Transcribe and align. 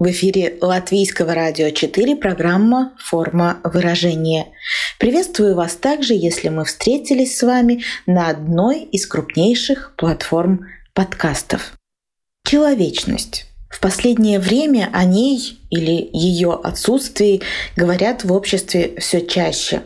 В 0.00 0.10
эфире 0.12 0.56
Латвийского 0.62 1.34
радио 1.34 1.68
4 1.68 2.16
программа 2.16 2.94
«Форма 2.98 3.60
выражения». 3.64 4.46
Приветствую 4.98 5.54
вас 5.54 5.74
также, 5.74 6.14
если 6.14 6.48
мы 6.48 6.64
встретились 6.64 7.36
с 7.36 7.42
вами 7.42 7.82
на 8.06 8.30
одной 8.30 8.80
из 8.80 9.06
крупнейших 9.06 9.92
платформ 9.98 10.68
подкастов. 10.94 11.74
Человечность. 12.46 13.44
В 13.68 13.78
последнее 13.78 14.40
время 14.40 14.88
о 14.94 15.04
ней 15.04 15.60
или 15.68 16.08
ее 16.14 16.54
отсутствии 16.54 17.42
говорят 17.76 18.24
в 18.24 18.32
обществе 18.32 18.94
все 19.00 19.20
чаще. 19.20 19.82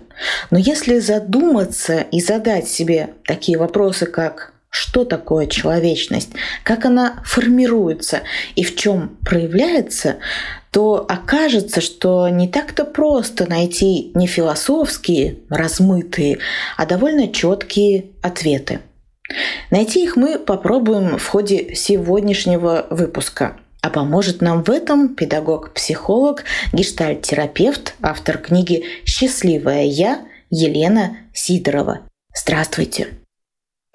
Но 0.52 0.58
если 0.58 1.00
задуматься 1.00 2.02
и 2.12 2.20
задать 2.20 2.68
себе 2.68 3.14
такие 3.24 3.58
вопросы, 3.58 4.06
как 4.06 4.53
что 4.74 5.04
такое 5.04 5.46
человечность, 5.46 6.30
как 6.64 6.84
она 6.84 7.22
формируется 7.24 8.22
и 8.56 8.64
в 8.64 8.74
чем 8.74 9.16
проявляется, 9.24 10.16
то 10.72 11.06
окажется, 11.08 11.80
что 11.80 12.28
не 12.28 12.48
так-то 12.48 12.84
просто 12.84 13.48
найти 13.48 14.10
не 14.16 14.26
философские, 14.26 15.38
размытые, 15.48 16.38
а 16.76 16.86
довольно 16.86 17.28
четкие 17.28 18.06
ответы. 18.20 18.80
Найти 19.70 20.02
их 20.02 20.16
мы 20.16 20.40
попробуем 20.40 21.18
в 21.18 21.26
ходе 21.28 21.76
сегодняшнего 21.76 22.88
выпуска. 22.90 23.56
А 23.80 23.90
поможет 23.90 24.40
нам 24.40 24.64
в 24.64 24.70
этом 24.70 25.14
педагог-психолог, 25.14 26.42
гештальт-терапевт, 26.72 27.94
автор 28.02 28.38
книги 28.38 28.84
«Счастливая 29.04 29.84
я» 29.84 30.26
Елена 30.50 31.16
Сидорова. 31.32 32.00
Здравствуйте! 32.34 33.23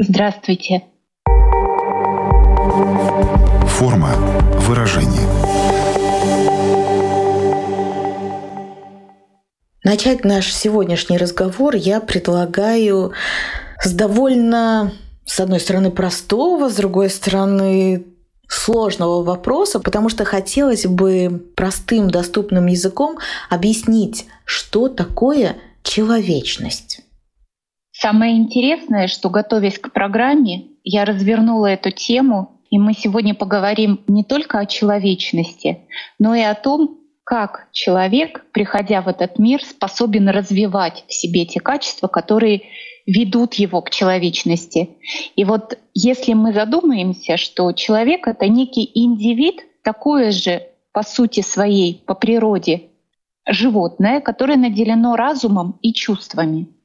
Здравствуйте. 0.02 0.86
Форма 3.68 4.16
выражения. 4.62 5.28
Начать 9.84 10.24
наш 10.24 10.54
сегодняшний 10.54 11.18
разговор 11.18 11.76
я 11.76 12.00
предлагаю 12.00 13.12
с 13.84 13.92
довольно, 13.92 14.94
с 15.26 15.38
одной 15.42 15.60
стороны, 15.60 15.92
простого, 15.92 16.70
с 16.70 16.76
другой 16.76 17.10
стороны, 17.10 18.06
сложного 18.48 19.22
вопроса, 19.22 19.82
потому 19.82 20.08
что 20.08 20.24
хотелось 20.24 20.86
бы 20.86 21.44
простым, 21.58 22.10
доступным 22.10 22.68
языком 22.68 23.18
объяснить, 23.50 24.28
что 24.46 24.88
такое 24.88 25.58
человечность. 25.84 26.99
Самое 28.02 28.38
интересное, 28.38 29.08
что 29.08 29.30
готовясь 29.30 29.78
к 29.78 29.92
программе, 29.92 30.68
я 30.86 31.04
развернула 31.04 31.66
эту 31.66 31.92
тему, 31.92 32.62
и 32.70 32.80
мы 32.80 32.94
сегодня 32.94 33.36
поговорим 33.36 34.00
не 34.08 34.24
только 34.24 34.60
о 34.60 34.66
человечности, 34.66 35.80
но 36.18 36.34
и 36.34 36.40
о 36.40 36.56
том, 36.56 36.98
как 37.26 37.68
человек, 37.74 38.46
приходя 38.54 39.02
в 39.02 39.10
этот 39.10 39.38
мир, 39.38 39.62
способен 39.66 40.30
развивать 40.30 41.04
в 41.10 41.14
себе 41.14 41.46
те 41.46 41.60
качества, 41.60 42.08
которые 42.08 42.62
ведут 43.06 43.56
его 43.56 43.82
к 43.82 43.90
человечности. 43.90 44.92
И 45.36 45.44
вот 45.44 45.78
если 45.94 46.34
мы 46.34 46.54
задумаемся, 46.54 47.36
что 47.36 47.74
человек— 47.74 48.28
это 48.30 48.48
некий 48.48 48.90
индивид, 48.94 49.62
такое 49.84 50.32
же 50.32 50.64
по 50.94 51.04
сути 51.04 51.42
своей, 51.42 52.02
по 52.06 52.16
природе, 52.16 52.84
животное, 53.46 54.22
которое 54.22 54.56
наделено 54.56 55.18
разумом 55.18 55.78
и 55.82 55.92
чувствами— 55.94 56.70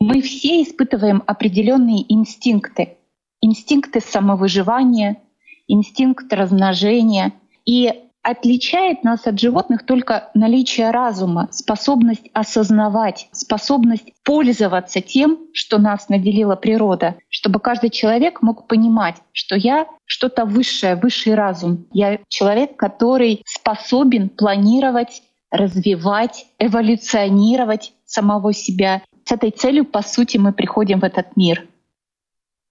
мы 0.00 0.20
все 0.20 0.62
испытываем 0.62 1.22
определенные 1.26 2.04
инстинкты. 2.12 2.98
Инстинкты 3.40 4.00
самовыживания, 4.00 5.18
инстинкт 5.66 6.32
размножения. 6.32 7.32
И 7.64 8.04
отличает 8.24 9.04
нас 9.04 9.26
от 9.26 9.38
животных 9.38 9.84
только 9.84 10.30
наличие 10.34 10.90
разума, 10.90 11.48
способность 11.52 12.30
осознавать, 12.32 13.28
способность 13.32 14.12
пользоваться 14.24 15.02
тем, 15.02 15.38
что 15.52 15.78
нас 15.78 16.08
наделила 16.08 16.56
природа, 16.56 17.16
чтобы 17.28 17.60
каждый 17.60 17.90
человек 17.90 18.40
мог 18.40 18.66
понимать, 18.66 19.16
что 19.32 19.56
я 19.56 19.86
что-то 20.06 20.46
высшее, 20.46 20.96
высший 20.96 21.34
разум. 21.34 21.86
Я 21.92 22.18
человек, 22.28 22.76
который 22.76 23.42
способен 23.44 24.30
планировать, 24.30 25.22
развивать, 25.50 26.46
эволюционировать 26.58 27.92
самого 28.06 28.54
себя 28.54 29.02
с 29.24 29.32
этой 29.32 29.50
целью, 29.50 29.84
по 29.84 30.02
сути, 30.02 30.36
мы 30.36 30.52
приходим 30.52 31.00
в 31.00 31.04
этот 31.04 31.36
мир. 31.36 31.66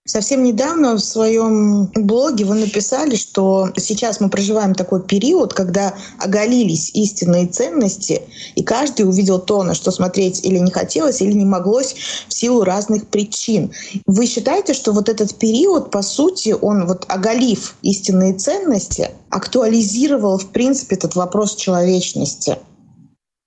Совсем 0.06 0.44
недавно 0.44 0.96
в 0.96 1.00
своем 1.00 1.86
блоге 1.96 2.44
вы 2.44 2.56
написали, 2.56 3.16
что 3.16 3.70
сейчас 3.78 4.20
мы 4.20 4.30
проживаем 4.30 4.76
такой 4.76 5.02
период, 5.02 5.54
когда 5.54 5.96
оголились 6.20 6.92
истинные 6.94 7.48
ценности, 7.48 8.22
и 8.56 8.64
каждый 8.64 9.04
увидел 9.04 9.40
то, 9.40 9.64
на 9.64 9.74
что 9.74 9.92
смотреть 9.92 10.46
или 10.46 10.58
не 10.58 10.72
хотелось, 10.72 11.22
или 11.22 11.32
не 11.32 11.46
моглось 11.46 11.96
в 12.28 12.34
силу 12.34 12.66
разных 12.66 13.08
причин. 13.08 13.72
Вы 14.06 14.26
считаете, 14.26 14.74
что 14.74 14.92
вот 14.92 15.08
этот 15.08 15.36
период, 15.36 15.90
по 15.90 16.02
сути, 16.02 16.54
он 16.60 16.86
вот 16.86 17.06
оголив 17.08 17.78
истинные 17.82 18.34
ценности, 18.34 19.10
актуализировал, 19.30 20.38
в 20.38 20.50
принципе, 20.50 20.98
этот 20.98 21.16
вопрос 21.16 21.56
человечности? 21.56 22.58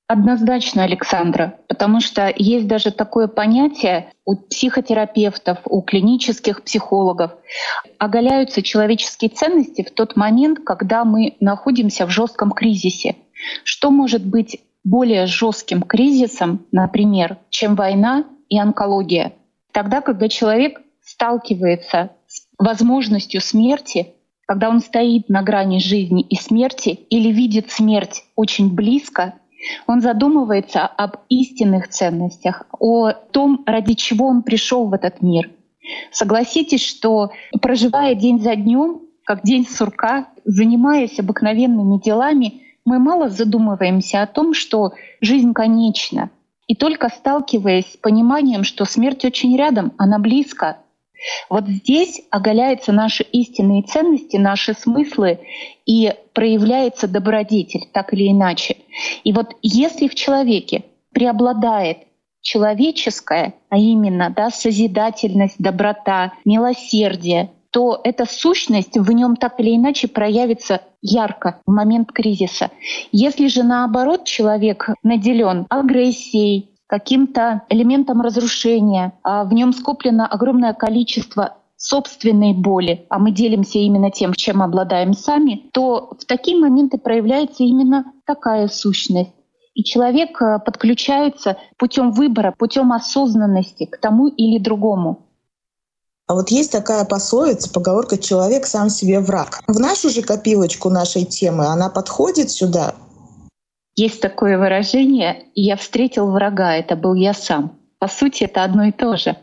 Однозначно, 0.09 0.85
Александра, 0.85 1.59
потому 1.67 2.01
что 2.01 2.33
есть 2.37 2.69
даже 2.69 2.93
такое 2.93 3.27
понятие 3.27 4.13
у 4.25 4.37
психотерапевтов, 4.37 5.59
у 5.65 5.83
клинических 5.83 6.63
психологов. 6.63 7.33
Оголяются 7.99 8.63
человеческие 8.63 9.31
ценности 9.31 9.83
в 9.83 9.91
тот 9.91 10.15
момент, 10.15 10.61
когда 10.65 11.05
мы 11.05 11.35
находимся 11.41 12.07
в 12.07 12.11
жестком 12.11 12.53
кризисе. 12.53 13.17
Что 13.65 13.91
может 13.91 14.25
быть 14.25 14.61
более 14.85 15.27
жестким 15.27 15.83
кризисом, 15.83 16.67
например, 16.71 17.39
чем 17.51 17.75
война 17.75 18.27
и 18.49 18.61
онкология? 18.61 19.33
Тогда, 19.73 20.03
когда 20.03 20.29
человек 20.29 20.81
сталкивается 21.03 22.13
с 22.29 22.47
возможностью 22.59 23.41
смерти, 23.41 24.15
когда 24.47 24.69
он 24.69 24.79
стоит 24.79 25.29
на 25.29 25.43
грани 25.43 25.81
жизни 25.81 26.23
и 26.23 26.37
смерти 26.37 26.91
или 26.91 27.33
видит 27.33 27.73
смерть 27.73 28.23
очень 28.37 28.73
близко— 28.73 29.35
он 29.87 30.01
задумывается 30.01 30.87
об 30.87 31.17
истинных 31.29 31.89
ценностях, 31.89 32.65
о 32.79 33.13
том, 33.13 33.63
ради 33.67 33.95
чего 33.95 34.27
он 34.27 34.43
пришел 34.43 34.87
в 34.87 34.93
этот 34.93 35.23
мир. 35.23 35.51
Согласитесь, 36.11 36.85
что 36.85 37.31
проживая 37.61 38.15
день 38.15 38.41
за 38.41 38.57
днем, 38.57 39.03
как 39.25 39.43
день 39.43 39.67
сурка, 39.67 40.29
занимаясь 40.45 41.19
обыкновенными 41.19 42.01
делами, 42.01 42.63
мы 42.85 42.99
мало 42.99 43.29
задумываемся 43.29 44.23
о 44.23 44.27
том, 44.27 44.55
что 44.55 44.93
жизнь 45.21 45.53
конечна. 45.53 46.31
И 46.69 46.75
только 46.75 47.09
сталкиваясь 47.09 47.93
с 47.93 47.97
пониманием, 47.97 48.65
что 48.65 48.85
смерть 48.85 49.25
очень 49.25 49.57
рядом, 49.57 49.93
она 49.99 50.19
близко, 50.19 50.79
вот 51.49 51.67
здесь 51.67 52.23
оголяются 52.31 52.93
наши 52.93 53.23
истинные 53.23 53.83
ценности, 53.83 54.37
наши 54.37 54.75
смыслы, 54.75 55.41
и 55.87 56.13
проявляется 56.33 57.09
добродетель, 57.09 57.89
так 57.93 58.13
или 58.13 58.31
иначе. 58.31 58.77
И 59.25 59.33
вот 59.33 59.55
если 59.63 60.09
в 60.09 60.15
человеке 60.15 60.85
преобладает 61.13 61.99
человеческое, 62.43 63.55
а 63.71 63.79
именно 63.79 64.33
да, 64.35 64.51
созидательность, 64.51 65.57
доброта, 65.59 66.35
милосердие, 66.45 67.51
то 67.71 68.01
эта 68.05 68.25
сущность 68.25 68.97
в 68.97 69.13
нем 69.13 69.37
так 69.37 69.61
или 69.61 69.77
иначе 69.77 70.09
проявится 70.09 70.81
ярко 71.03 71.61
в 71.67 71.73
момент 71.73 72.13
кризиса. 72.13 72.71
Если 73.13 73.49
же 73.49 73.65
наоборот 73.65 74.25
человек 74.25 74.89
наделен 75.03 75.67
агрессией, 75.69 76.71
каким-то 76.87 77.63
элементом 77.69 78.21
разрушения, 78.21 79.13
а 79.23 79.45
в 79.45 79.53
нем 79.53 79.73
скоплено 79.73 80.27
огромное 80.27 80.73
количество 80.73 81.57
собственной 81.77 82.55
боли, 82.55 83.07
а 83.11 83.19
мы 83.19 83.33
делимся 83.33 83.79
именно 83.79 84.11
тем, 84.11 84.33
чем 84.33 84.63
обладаем 84.63 85.13
сами, 85.13 85.69
то 85.73 86.15
в 86.19 86.25
такие 86.25 86.59
моменты 86.59 86.99
проявляется 86.99 87.65
именно 87.65 88.13
такая 88.25 88.69
сущность. 88.69 89.31
И 89.75 89.85
человек 89.85 90.41
э, 90.41 90.59
подключается 90.65 91.59
путем 91.77 92.13
выбора, 92.13 92.55
путем 92.57 92.93
осознанности 92.93 93.85
к 93.85 94.01
тому 94.01 94.29
или 94.29 94.59
другому. 94.59 95.27
А 96.27 96.35
вот 96.35 96.49
есть 96.49 96.73
такая 96.73 97.05
пословица, 97.05 97.71
поговорка 97.71 98.17
«человек 98.17 98.67
сам 98.67 98.89
себе 98.89 99.21
враг». 99.21 99.61
В 99.69 99.79
нашу 99.79 100.09
же 100.09 100.23
копилочку 100.23 100.89
нашей 100.89 101.25
темы 101.25 101.67
она 101.67 101.91
подходит 101.91 102.51
сюда? 102.51 102.95
Есть 103.97 104.21
такое 104.21 104.59
выражение 104.59 105.47
«я 105.55 105.77
встретил 105.77 106.31
врага, 106.31 106.77
это 106.77 106.97
был 106.97 107.15
я 107.15 107.33
сам». 107.33 107.79
По 107.99 108.09
сути, 108.09 108.45
это 108.45 108.63
одно 108.63 108.85
и 108.85 108.93
то 108.93 109.17
же. 109.17 109.37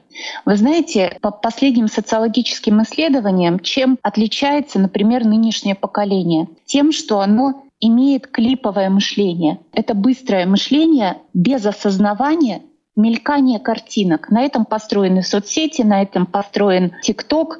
Вы 0.45 0.57
знаете, 0.57 1.17
по 1.21 1.31
последним 1.31 1.87
социологическим 1.87 2.83
исследованиям, 2.83 3.59
чем 3.59 3.97
отличается, 4.03 4.77
например, 4.77 5.25
нынешнее 5.25 5.73
поколение? 5.73 6.47
Тем, 6.65 6.91
что 6.91 7.19
оно 7.19 7.63
имеет 7.79 8.27
клиповое 8.27 8.91
мышление. 8.91 9.59
Это 9.73 9.95
быстрое 9.95 10.45
мышление 10.45 11.17
без 11.33 11.65
осознавания 11.65 12.61
мелькание 12.95 13.59
картинок. 13.59 14.29
На 14.29 14.43
этом 14.43 14.65
построены 14.65 15.23
соцсети, 15.23 15.81
на 15.81 16.03
этом 16.03 16.27
построен 16.27 16.93
ТикТок. 17.01 17.59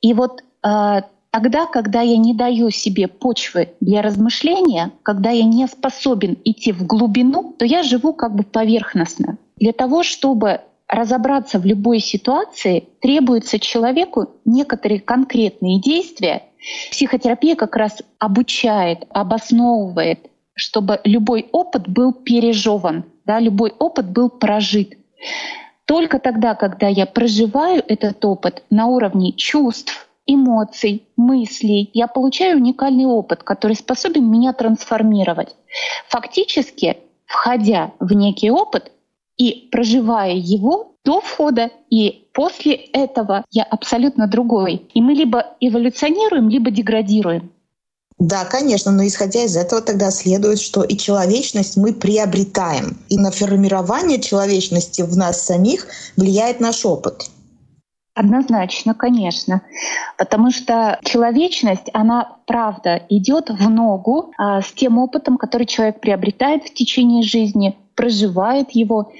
И 0.00 0.14
вот 0.14 0.42
э, 0.62 1.02
тогда, 1.34 1.66
когда 1.66 2.00
я 2.00 2.16
не 2.16 2.32
даю 2.32 2.70
себе 2.70 3.08
почвы 3.08 3.70
для 3.80 4.02
размышления, 4.02 4.92
когда 5.02 5.30
я 5.30 5.42
не 5.42 5.66
способен 5.66 6.38
идти 6.44 6.70
в 6.70 6.86
глубину, 6.86 7.56
то 7.58 7.64
я 7.64 7.82
живу 7.82 8.12
как 8.12 8.36
бы 8.36 8.44
поверхностно. 8.44 9.36
Для 9.56 9.72
того, 9.72 10.04
чтобы 10.04 10.60
разобраться 10.86 11.58
в 11.58 11.66
любой 11.66 11.98
ситуации, 11.98 12.84
требуется 13.00 13.58
человеку 13.58 14.30
некоторые 14.44 15.00
конкретные 15.00 15.80
действия. 15.80 16.44
Психотерапия 16.92 17.56
как 17.56 17.74
раз 17.74 18.00
обучает, 18.20 19.04
обосновывает, 19.10 20.30
чтобы 20.54 21.00
любой 21.02 21.48
опыт 21.50 21.88
был 21.88 22.12
пережеван, 22.12 23.06
да, 23.26 23.40
любой 23.40 23.74
опыт 23.80 24.08
был 24.08 24.30
прожит. 24.30 24.98
Только 25.84 26.20
тогда, 26.20 26.54
когда 26.54 26.86
я 26.86 27.06
проживаю 27.06 27.82
этот 27.88 28.24
опыт 28.24 28.62
на 28.70 28.86
уровне 28.86 29.32
чувств, 29.32 30.08
эмоций, 30.26 31.06
мыслей, 31.16 31.90
я 31.92 32.06
получаю 32.06 32.58
уникальный 32.58 33.06
опыт, 33.06 33.42
который 33.42 33.76
способен 33.76 34.30
меня 34.30 34.52
трансформировать. 34.52 35.54
Фактически, 36.08 36.98
входя 37.26 37.92
в 38.00 38.12
некий 38.12 38.50
опыт, 38.50 38.90
и 39.36 39.68
проживая 39.72 40.34
его 40.34 40.94
до 41.04 41.20
входа 41.20 41.70
и 41.90 42.28
после 42.32 42.74
этого 42.74 43.44
я 43.50 43.64
абсолютно 43.64 44.26
другой. 44.26 44.86
И 44.94 45.00
мы 45.00 45.12
либо 45.12 45.56
эволюционируем, 45.60 46.48
либо 46.48 46.70
деградируем. 46.70 47.50
Да, 48.18 48.44
конечно, 48.44 48.92
но 48.92 49.06
исходя 49.06 49.42
из 49.42 49.56
этого 49.56 49.82
тогда 49.82 50.10
следует, 50.10 50.60
что 50.60 50.84
и 50.84 50.96
человечность 50.96 51.76
мы 51.76 51.92
приобретаем. 51.92 52.96
И 53.08 53.18
на 53.18 53.32
формирование 53.32 54.20
человечности 54.20 55.02
в 55.02 55.16
нас 55.16 55.42
самих 55.42 55.88
влияет 56.16 56.60
наш 56.60 56.86
опыт. 56.86 57.28
Однозначно, 58.14 58.94
конечно. 58.94 59.62
Потому 60.16 60.52
что 60.52 61.00
человечность, 61.02 61.90
она 61.92 62.36
правда 62.46 63.02
идет 63.08 63.50
в 63.50 63.68
ногу 63.68 64.32
а, 64.38 64.62
с 64.62 64.72
тем 64.72 64.98
опытом, 64.98 65.36
который 65.36 65.66
человек 65.66 66.00
приобретает 66.00 66.62
в 66.64 66.74
течение 66.74 67.24
жизни, 67.24 67.76
проживает 67.96 68.70
его. 68.70 69.12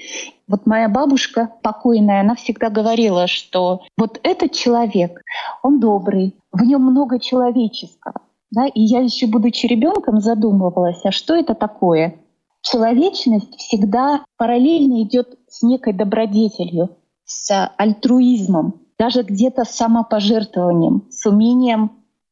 Вот 0.47 0.65
моя 0.65 0.87
бабушка 0.87 1.51
покойная, 1.61 2.21
она 2.21 2.35
всегда 2.35 2.69
говорила, 2.69 3.27
что 3.27 3.81
вот 3.97 4.21
этот 4.23 4.53
человек, 4.53 5.21
он 5.61 5.81
добрый, 5.81 6.33
в 6.53 6.63
нем 6.63 6.83
много 6.83 7.19
человеческого. 7.19 8.21
Да? 8.51 8.65
И 8.65 8.81
я 8.81 9.01
еще 9.01 9.27
будучи 9.27 9.65
ребенком 9.65 10.21
задумывалась, 10.21 11.01
а 11.03 11.11
что 11.11 11.35
это 11.35 11.53
такое? 11.53 12.15
Человечность 12.61 13.57
всегда 13.57 14.23
параллельно 14.37 15.03
идет 15.03 15.37
с 15.49 15.63
некой 15.63 15.91
добродетелью, 15.91 16.91
с 17.25 17.71
альтруизмом, 17.77 18.84
даже 18.97 19.23
где-то 19.23 19.65
с 19.65 19.71
самопожертвованием, 19.71 21.07
с 21.09 21.25
умением 21.25 21.91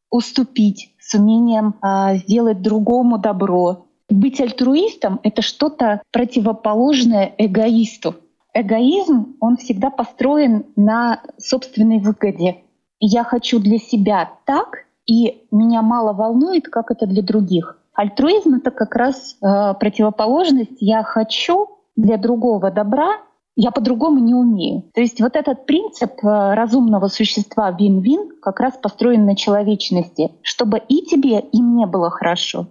уступить, 0.09 0.93
с 0.99 1.15
умением 1.15 1.75
а, 1.81 2.15
сделать 2.15 2.61
другому 2.61 3.17
добро, 3.17 3.85
быть 4.09 4.39
альтруистом— 4.39 5.19
это 5.23 5.41
что-то 5.41 6.01
противоположное 6.11 7.33
эгоисту. 7.37 8.15
Эгоизм, 8.53 9.35
он 9.39 9.57
всегда 9.57 9.89
построен 9.89 10.65
на 10.75 11.21
собственной 11.37 11.99
выгоде. 11.99 12.57
Я 12.99 13.23
хочу 13.23 13.59
для 13.59 13.79
себя 13.79 14.31
так, 14.45 14.85
и 15.05 15.47
меня 15.51 15.81
мало 15.81 16.13
волнует, 16.13 16.67
как 16.67 16.91
это 16.91 17.07
для 17.07 17.23
других. 17.23 17.79
Альтруизм— 17.93 18.55
это 18.57 18.71
как 18.71 18.95
раз 18.95 19.35
э, 19.41 19.73
противоположность. 19.79 20.77
Я 20.79 21.03
хочу 21.03 21.69
для 21.95 22.17
другого 22.17 22.71
добра, 22.71 23.17
я 23.55 23.71
по-другому 23.71 24.19
не 24.19 24.33
умею. 24.33 24.83
То 24.93 25.01
есть 25.01 25.21
вот 25.21 25.35
этот 25.35 25.65
принцип 25.65 26.23
э, 26.23 26.53
разумного 26.53 27.07
существа 27.07 27.71
вин-вин 27.71 28.31
как 28.41 28.59
раз 28.59 28.73
построен 28.81 29.25
на 29.25 29.35
человечности, 29.35 30.31
чтобы 30.41 30.79
и 30.79 31.05
тебе, 31.05 31.39
и 31.39 31.61
мне 31.61 31.85
было 31.85 32.09
хорошо. 32.09 32.67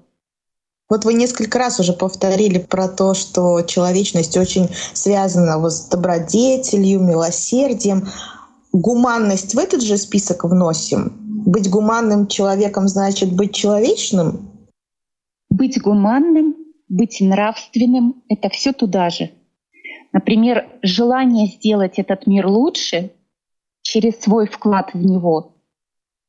Вот 0.89 1.05
вы 1.05 1.15
несколько 1.15 1.59
раз 1.59 1.81
уже 1.81 1.93
повторили 1.93 2.59
про 2.59 2.89
то, 2.89 3.15
что 3.15 3.63
человечность 3.63 4.37
очень 4.37 4.69
связана 4.93 5.59
вот 5.59 5.73
с 5.73 5.89
добродетелью, 5.89 7.01
милосердием. 7.01 8.09
Гуманность 8.73 9.55
в 9.55 9.59
этот 9.59 9.83
же 9.83 9.97
список 9.97 10.45
вносим? 10.45 11.13
Быть 11.47 11.71
гуманным 11.71 12.27
человеком 12.27 12.89
значит 12.89 13.33
быть 13.33 13.55
человечным? 13.55 14.51
Быть 15.49 15.81
гуманным, 15.81 16.57
быть 16.89 17.19
нравственным— 17.21 18.23
это 18.29 18.49
все 18.51 18.73
туда 18.73 19.09
же. 19.09 19.31
Например, 20.13 20.69
желание 20.83 21.47
сделать 21.47 21.99
этот 21.99 22.27
мир 22.27 22.47
лучше 22.47 23.13
через 23.83 24.21
свой 24.21 24.47
вклад 24.47 24.93
в 24.95 25.05
него. 25.05 25.55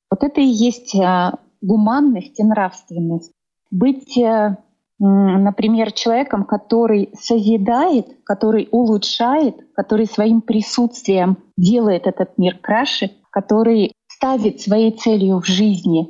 Вот 0.09 0.23
это 0.23 0.41
и 0.41 0.45
есть 0.45 0.95
а, 0.95 1.39
гуманность 1.61 2.39
и 2.39 2.43
нравственность 2.43 3.33
быть, 3.73 4.17
э, 4.19 4.55
например, 4.99 5.91
человеком, 5.91 6.45
который 6.45 7.09
созидает, 7.19 8.23
который 8.23 8.69
улучшает, 8.71 9.55
который 9.73 10.05
своим 10.05 10.41
присутствием 10.41 11.37
делает 11.57 12.05
этот 12.05 12.37
мир 12.37 12.57
краше, 12.59 13.11
который 13.31 13.93
ставит 14.07 14.61
своей 14.61 14.91
целью 14.91 15.41
в 15.41 15.47
жизни, 15.47 16.07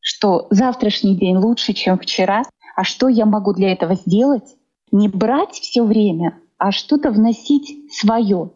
что 0.00 0.46
завтрашний 0.50 1.16
день 1.16 1.36
лучше, 1.36 1.72
чем 1.72 1.98
вчера, 1.98 2.42
а 2.76 2.84
что 2.84 3.08
я 3.08 3.24
могу 3.24 3.54
для 3.54 3.72
этого 3.72 3.94
сделать? 3.94 4.56
Не 4.92 5.08
брать 5.08 5.54
все 5.54 5.82
время, 5.82 6.38
а 6.58 6.72
что-то 6.72 7.10
вносить 7.10 7.92
свое. 7.92 8.50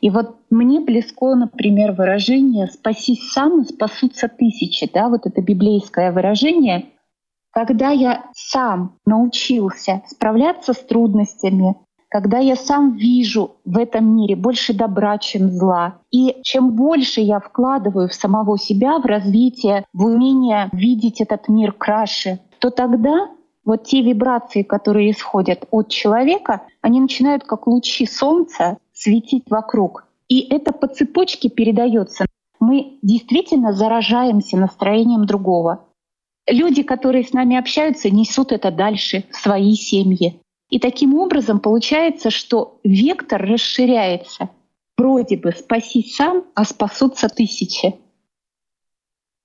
И 0.00 0.10
вот 0.10 0.36
мне 0.50 0.80
близко, 0.80 1.34
например, 1.34 1.92
выражение 1.92 2.66
«спасись 2.66 3.32
сам, 3.32 3.64
спасутся 3.64 4.28
тысячи». 4.28 4.90
Да, 4.92 5.08
вот 5.08 5.26
это 5.26 5.40
библейское 5.40 6.12
выражение, 6.12 6.90
когда 7.50 7.90
я 7.90 8.24
сам 8.34 8.98
научился 9.06 10.02
справляться 10.08 10.72
с 10.72 10.78
трудностями, 10.78 11.76
когда 12.12 12.38
я 12.38 12.56
сам 12.56 12.92
вижу 12.96 13.52
в 13.64 13.78
этом 13.78 14.14
мире 14.14 14.36
больше 14.36 14.74
добра, 14.74 15.16
чем 15.16 15.48
зла, 15.48 16.00
и 16.10 16.36
чем 16.42 16.72
больше 16.72 17.22
я 17.22 17.40
вкладываю 17.40 18.08
в 18.08 18.14
самого 18.14 18.58
себя, 18.58 18.98
в 18.98 19.06
развитие, 19.06 19.86
в 19.94 20.04
умение 20.04 20.68
видеть 20.72 21.22
этот 21.22 21.48
мир 21.48 21.72
краше, 21.72 22.40
то 22.58 22.68
тогда 22.68 23.30
вот 23.64 23.84
те 23.84 24.02
вибрации, 24.02 24.62
которые 24.62 25.12
исходят 25.12 25.66
от 25.70 25.88
человека, 25.88 26.62
они 26.80 27.00
начинают 27.00 27.44
как 27.44 27.66
лучи 27.66 28.06
солнца 28.06 28.78
светить 28.92 29.44
вокруг. 29.48 30.06
И 30.28 30.40
это 30.40 30.72
по 30.72 30.88
цепочке 30.88 31.48
передается. 31.48 32.26
Мы 32.60 32.98
действительно 33.02 33.72
заражаемся 33.72 34.56
настроением 34.56 35.26
другого 35.26 35.86
люди, 36.46 36.82
которые 36.82 37.24
с 37.24 37.32
нами 37.32 37.56
общаются, 37.56 38.10
несут 38.10 38.52
это 38.52 38.70
дальше 38.70 39.24
в 39.30 39.36
свои 39.36 39.74
семьи. 39.74 40.40
И 40.70 40.78
таким 40.78 41.14
образом 41.14 41.60
получается, 41.60 42.30
что 42.30 42.78
вектор 42.82 43.42
расширяется. 43.42 44.48
Вроде 44.96 45.36
бы 45.36 45.52
спаси 45.52 46.08
сам, 46.16 46.44
а 46.54 46.64
спасутся 46.64 47.28
тысячи. 47.28 47.94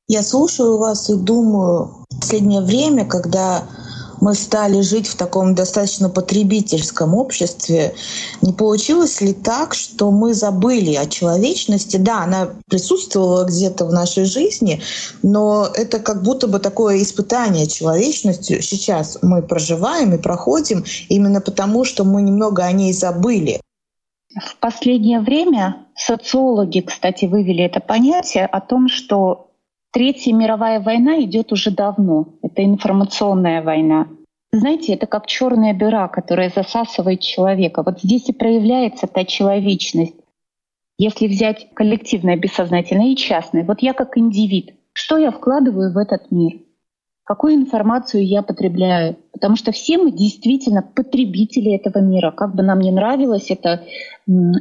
Я 0.08 0.24
слушаю 0.24 0.78
вас 0.78 1.10
и 1.10 1.16
думаю, 1.16 2.06
в 2.10 2.20
последнее 2.22 2.62
время, 2.62 3.06
когда 3.06 3.68
мы 4.22 4.34
стали 4.34 4.82
жить 4.82 5.08
в 5.08 5.16
таком 5.16 5.56
достаточно 5.56 6.10
потребительском 6.10 7.14
обществе, 7.14 7.94
не 8.42 8.54
получилось 8.54 9.22
ли 9.22 9.34
так, 9.34 9.74
что 9.74 10.12
мы 10.12 10.34
забыли 10.34 10.96
о 10.96 11.06
человечности? 11.06 11.98
Да, 11.98 12.24
она 12.24 12.50
присутствовала 12.70 13.46
где-то 13.46 13.86
в 13.86 13.94
нашей 13.94 14.26
жизни, 14.26 14.82
но 15.24 15.68
это 15.74 16.00
как 16.00 16.24
будто 16.24 16.48
бы 16.48 16.60
такое 16.60 17.02
испытание 17.02 17.68
человечностью 17.68 18.62
сейчас 18.62 19.18
мы 19.22 19.42
проживаем 19.42 20.14
и 20.14 20.18
проходим 20.18 20.84
именно 21.10 21.42
потому, 21.42 21.86
что 21.86 22.04
мы 22.04 22.22
немного 22.22 22.64
о 22.64 22.72
ней 22.72 22.94
забыли. 22.94 23.62
В 24.36 24.58
последнее 24.60 25.20
время 25.20 25.88
социологи, 25.96 26.82
кстати, 26.82 27.26
вывели 27.26 27.64
это 27.64 27.80
понятие 27.80 28.46
о 28.46 28.62
том, 28.62 28.88
что 28.88 29.47
Третья 29.92 30.34
мировая 30.34 30.80
война 30.80 31.22
идет 31.22 31.52
уже 31.52 31.72
давно. 31.72 32.34
Это 32.42 32.64
информационная 32.64 33.62
война. 33.62 34.08
Знаете, 34.52 34.94
это 34.94 35.08
как 35.08 35.28
черная 35.28 35.74
дыра, 35.74 36.08
которая 36.08 36.50
засасывает 36.50 37.22
человека. 37.22 37.84
Вот 37.84 38.02
здесь 38.02 38.30
и 38.30 38.34
проявляется 38.34 39.08
та 39.08 39.26
человечность. 39.26 40.16
Если 40.98 41.28
взять 41.28 41.70
коллективное, 41.74 42.38
бессознательное 42.38 43.08
и 43.08 43.16
частное, 43.16 43.64
вот 43.64 43.82
я 43.82 43.94
как 43.94 44.18
индивид, 44.18 44.74
что 44.94 45.18
я 45.18 45.32
вкладываю 45.32 45.94
в 45.94 45.98
этот 45.98 46.32
мир? 46.32 46.60
какую 47.28 47.56
информацию 47.56 48.26
я 48.26 48.42
потребляю. 48.42 49.18
Потому 49.34 49.58
что 49.58 49.74
все 49.74 49.98
мы 49.98 50.12
действительно 50.12 50.82
потребители 50.82 51.76
этого 51.76 52.02
мира. 52.02 52.32
Как 52.32 52.56
бы 52.56 52.64
нам 52.64 52.80
не 52.80 52.92
нравилось 52.92 53.52
это 53.52 53.84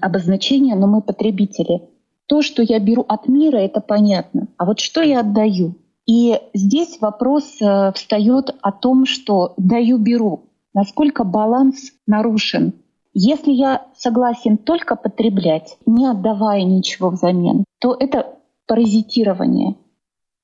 обозначение, 0.02 0.74
но 0.74 0.88
мы 0.88 1.00
потребители. 1.00 1.82
То, 2.26 2.42
что 2.42 2.62
я 2.62 2.78
беру 2.78 3.04
от 3.06 3.28
мира, 3.28 3.58
это 3.58 3.80
понятно. 3.80 4.48
А 4.56 4.64
вот 4.64 4.80
что 4.80 5.02
я 5.02 5.20
отдаю? 5.20 5.74
И 6.06 6.40
здесь 6.54 6.98
вопрос 7.00 7.60
э, 7.60 7.92
встает 7.92 8.54
о 8.62 8.72
том, 8.72 9.06
что 9.06 9.54
даю-беру. 9.56 10.44
Насколько 10.74 11.24
баланс 11.24 11.92
нарушен. 12.06 12.74
Если 13.12 13.50
я 13.50 13.86
согласен 13.96 14.58
только 14.58 14.94
потреблять, 14.94 15.78
не 15.86 16.06
отдавая 16.06 16.62
ничего 16.64 17.10
взамен, 17.10 17.64
то 17.80 17.96
это 17.98 18.36
паразитирование. 18.66 19.76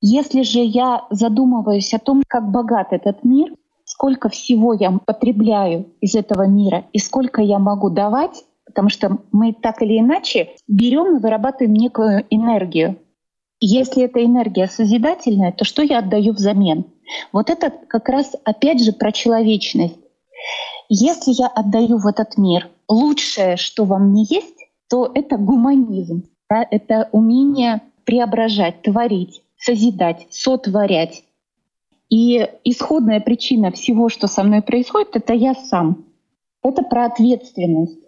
Если 0.01 0.43
же 0.43 0.61
я 0.61 1.05
задумываюсь 1.11 1.93
о 1.95 1.99
том, 1.99 2.23
как 2.27 2.51
богат 2.51 2.89
этот 2.93 3.25
мир, 3.25 3.53
сколько 3.85 4.29
всего 4.29 4.73
я 4.73 4.91
потребляю 5.05 5.93
из 6.01 6.15
этого 6.15 6.47
мира 6.47 6.87
и 6.93 6.99
сколько 6.99 7.43
я 7.43 7.59
могу 7.59 7.91
давать, 7.91 8.45
потому 8.73 8.89
что 8.89 9.19
мы 9.31 9.53
так 9.53 9.83
или 9.83 9.99
иначе 9.99 10.57
берем 10.67 11.17
и 11.17 11.21
вырабатываем 11.21 11.75
некую 11.75 12.27
энергию. 12.31 12.99
Если 13.61 14.03
эта 14.03 14.25
энергия 14.25 14.67
созидательная, 14.67 15.53
то 15.53 15.65
что 15.65 15.83
я 15.83 15.99
отдаю 15.99 16.33
взамен? 16.33 16.87
Вот 17.33 17.51
это 17.51 17.71
как 17.71 18.09
раз 18.09 18.35
опять 18.45 18.83
же 18.83 18.93
про 18.93 19.13
человечность. 19.13 19.99
Если 20.89 21.33
я 21.33 21.47
отдаю 21.47 21.99
в 21.99 22.07
этот 22.07 22.37
мир 22.37 22.69
лучшее, 22.89 23.57
что 23.57 23.85
во 23.85 23.99
мне 23.99 24.27
есть, 24.29 24.67
то 24.91 25.11
это 25.15 25.37
гуманизм, 25.37 26.25
да? 26.51 26.67
это 26.69 27.09
умение 27.13 27.83
преображать, 28.05 28.83
творить 28.83 29.43
созидать, 29.63 30.27
сотворять. 30.31 31.25
И 32.11 32.47
исходная 32.65 33.21
причина 33.21 33.71
всего, 33.71 34.09
что 34.09 34.27
со 34.27 34.43
мной 34.43 34.61
происходит, 34.61 35.17
это 35.17 35.33
я 35.33 35.55
сам. 35.55 36.05
Это 36.63 36.83
про 36.83 37.07
ответственность. 37.07 37.99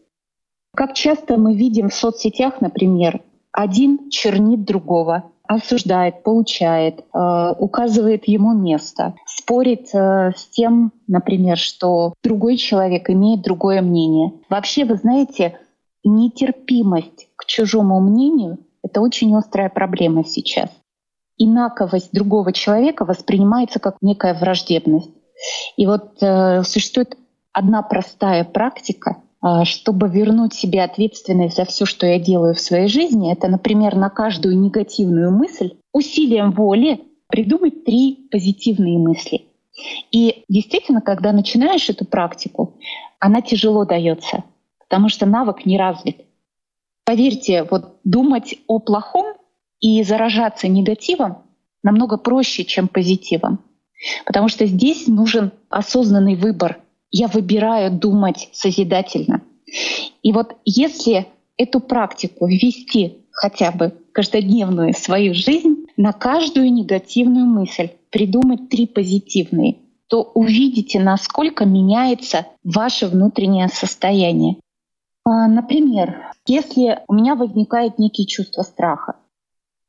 Как 0.74 0.94
часто 0.94 1.36
мы 1.36 1.54
видим 1.54 1.88
в 1.88 1.94
соцсетях, 1.94 2.60
например, 2.60 3.20
один 3.52 4.10
чернит 4.10 4.64
другого, 4.64 5.30
осуждает, 5.46 6.22
получает, 6.22 7.04
э, 7.12 7.54
указывает 7.58 8.26
ему 8.26 8.54
место, 8.54 9.14
спорит 9.26 9.94
э, 9.94 10.32
с 10.36 10.46
тем, 10.48 10.92
например, 11.06 11.58
что 11.58 12.14
другой 12.22 12.56
человек 12.56 13.10
имеет 13.10 13.42
другое 13.42 13.82
мнение. 13.82 14.32
Вообще, 14.48 14.84
вы 14.84 14.96
знаете, 14.96 15.58
нетерпимость 16.02 17.28
к 17.36 17.44
чужому 17.44 18.00
мнению— 18.00 18.58
это 18.82 19.00
очень 19.00 19.34
острая 19.36 19.68
проблема 19.68 20.24
сейчас 20.24 20.70
инаковость 21.38 22.12
другого 22.12 22.52
человека 22.52 23.04
воспринимается 23.04 23.80
как 23.80 23.96
некая 24.00 24.34
враждебность. 24.34 25.10
И 25.76 25.86
вот 25.86 26.22
э, 26.22 26.62
существует 26.62 27.16
одна 27.52 27.82
простая 27.82 28.44
практика, 28.44 29.16
чтобы 29.64 30.08
вернуть 30.08 30.54
себе 30.54 30.82
ответственность 30.82 31.56
за 31.56 31.64
все, 31.64 31.84
что 31.84 32.06
я 32.06 32.18
делаю 32.18 32.54
в 32.54 32.60
своей 32.60 32.88
жизни. 32.88 33.32
Это, 33.32 33.48
например, 33.48 33.94
на 33.94 34.08
каждую 34.08 34.58
негативную 34.58 35.30
мысль 35.30 35.74
усилием 35.92 36.52
воли 36.52 37.02
придумать 37.28 37.84
три 37.84 38.28
позитивные 38.30 38.98
мысли. 38.98 39.42
И 40.12 40.44
действительно, 40.48 41.00
когда 41.00 41.32
начинаешь 41.32 41.90
эту 41.90 42.04
практику, 42.04 42.78
она 43.18 43.42
тяжело 43.42 43.84
дается, 43.84 44.44
потому 44.78 45.08
что 45.08 45.26
навык 45.26 45.66
не 45.66 45.78
развит. 45.78 46.24
Поверьте, 47.04 47.64
вот 47.64 47.98
думать 48.04 48.56
о 48.66 48.78
плохом 48.78 49.26
и 49.80 50.02
заражаться 50.04 50.68
негативом 50.68 51.42
намного 51.82 52.16
проще, 52.16 52.64
чем 52.64 52.88
позитивом. 52.88 53.60
Потому 54.24 54.48
что 54.48 54.66
здесь 54.66 55.06
нужен 55.06 55.52
осознанный 55.68 56.36
выбор. 56.36 56.80
Я 57.16 57.28
выбираю 57.28 57.92
думать 57.92 58.48
созидательно. 58.52 59.42
И 60.24 60.32
вот 60.32 60.56
если 60.64 61.28
эту 61.56 61.78
практику 61.78 62.48
ввести 62.48 63.18
хотя 63.30 63.70
бы 63.70 63.94
каждодневную 64.10 64.92
в 64.94 64.98
свою 64.98 65.32
жизнь, 65.32 65.86
на 65.96 66.12
каждую 66.12 66.72
негативную 66.72 67.46
мысль 67.46 67.90
придумать 68.10 68.68
три 68.68 68.88
позитивные, 68.88 69.76
то 70.08 70.22
увидите, 70.34 70.98
насколько 70.98 71.64
меняется 71.64 72.48
ваше 72.64 73.06
внутреннее 73.06 73.68
состояние. 73.68 74.56
А, 75.24 75.46
например, 75.46 76.32
если 76.48 76.98
у 77.06 77.14
меня 77.14 77.36
возникает 77.36 77.96
некие 78.00 78.26
чувства 78.26 78.62
страха, 78.62 79.14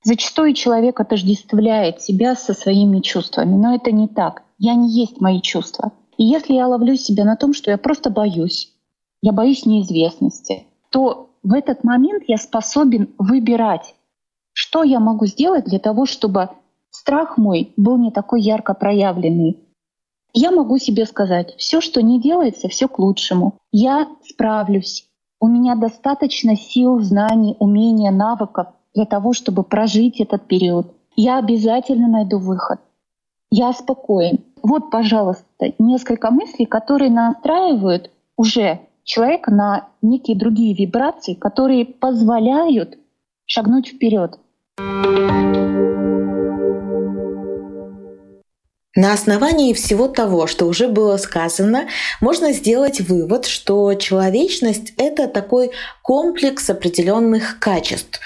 Зачастую 0.03 0.53
человек 0.53 1.00
отождествляет 1.00 2.00
себя 2.03 2.36
со 2.36 2.53
своими 2.53 3.00
чувствами, 3.00 3.55
но 3.55 3.74
это 3.74 3.91
не 3.91 4.08
так. 4.08 4.44
Я 4.60 4.75
не 4.75 4.91
есть 4.91 5.20
мои 5.20 5.41
чувства. 5.41 5.94
И 6.18 6.24
если 6.24 6.54
я 6.54 6.68
ловлю 6.68 6.96
себя 6.96 7.26
на 7.26 7.36
том, 7.36 7.54
что 7.54 7.72
я 7.72 7.78
просто 7.78 8.10
боюсь, 8.10 8.74
я 9.22 9.32
боюсь 9.32 9.66
неизвестности, 9.66 10.68
то 10.90 11.30
в 11.44 11.54
этот 11.54 11.84
момент 11.84 12.24
я 12.28 12.38
способен 12.38 13.14
выбирать, 13.18 13.96
что 14.54 14.84
я 14.84 15.00
могу 15.00 15.26
сделать 15.26 15.66
для 15.66 15.80
того, 15.80 16.06
чтобы 16.06 16.50
страх 16.90 17.38
мой 17.38 17.74
был 17.78 17.98
не 17.98 18.12
такой 18.12 18.42
ярко 18.42 18.74
проявленный. 18.74 19.60
Я 20.34 20.52
могу 20.52 20.78
себе 20.78 21.06
сказать, 21.06 21.56
все, 21.58 21.82
что 21.82 22.02
не 22.02 22.20
делается, 22.20 22.68
все 22.68 22.88
к 22.88 23.00
лучшему. 23.00 23.58
Я 23.72 24.08
справлюсь. 24.28 25.08
У 25.40 25.48
меня 25.48 25.76
достаточно 25.76 26.56
сил, 26.58 27.00
знаний, 27.00 27.56
умения, 27.60 28.12
навыков 28.12 28.68
для 28.94 29.06
того, 29.06 29.34
чтобы 29.34 29.64
прожить 29.64 30.20
этот 30.20 30.48
период. 30.48 30.94
Я 31.16 31.38
обязательно 31.38 32.08
найду 32.08 32.40
выход. 32.40 32.80
Я 33.52 33.72
спокоен. 33.74 34.44
Вот, 34.68 34.90
пожалуйста, 34.90 35.74
несколько 35.78 36.32
мыслей, 36.32 36.66
которые 36.66 37.12
настраивают 37.12 38.10
уже 38.36 38.80
человека 39.04 39.52
на 39.52 39.90
некие 40.02 40.36
другие 40.36 40.74
вибрации, 40.74 41.36
которые 41.36 41.86
позволяют 41.86 42.98
шагнуть 43.46 43.90
вперед. 43.90 44.40
На 48.98 49.14
основании 49.14 49.74
всего 49.74 50.08
того, 50.08 50.48
что 50.48 50.66
уже 50.66 50.88
было 50.88 51.18
сказано, 51.18 51.88
можно 52.20 52.52
сделать 52.52 53.02
вывод, 53.02 53.46
что 53.46 53.94
человечность— 53.94 54.94
это 54.98 55.28
такой 55.28 55.70
комплекс 56.02 56.68
определенных 56.72 57.60
качеств. 57.60 58.20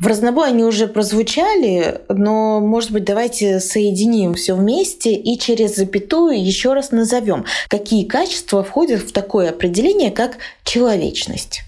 В 0.00 0.06
разнобой 0.06 0.48
они 0.48 0.62
уже 0.62 0.86
прозвучали, 0.86 2.02
но, 2.08 2.60
может 2.60 2.92
быть, 2.92 3.04
давайте 3.04 3.58
соединим 3.58 4.34
все 4.34 4.54
вместе 4.54 5.12
и 5.14 5.38
через 5.38 5.74
запятую 5.74 6.40
еще 6.40 6.72
раз 6.72 6.92
назовем, 6.92 7.44
какие 7.68 8.04
качества 8.04 8.62
входят 8.62 9.00
в 9.00 9.12
такое 9.12 9.50
определение, 9.50 10.12
как 10.12 10.38
человечность. 10.62 11.62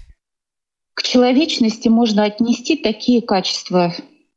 К 0.93 1.03
человечности 1.03 1.89
можно 1.89 2.23
отнести 2.23 2.77
такие 2.77 3.21
качества, 3.21 3.93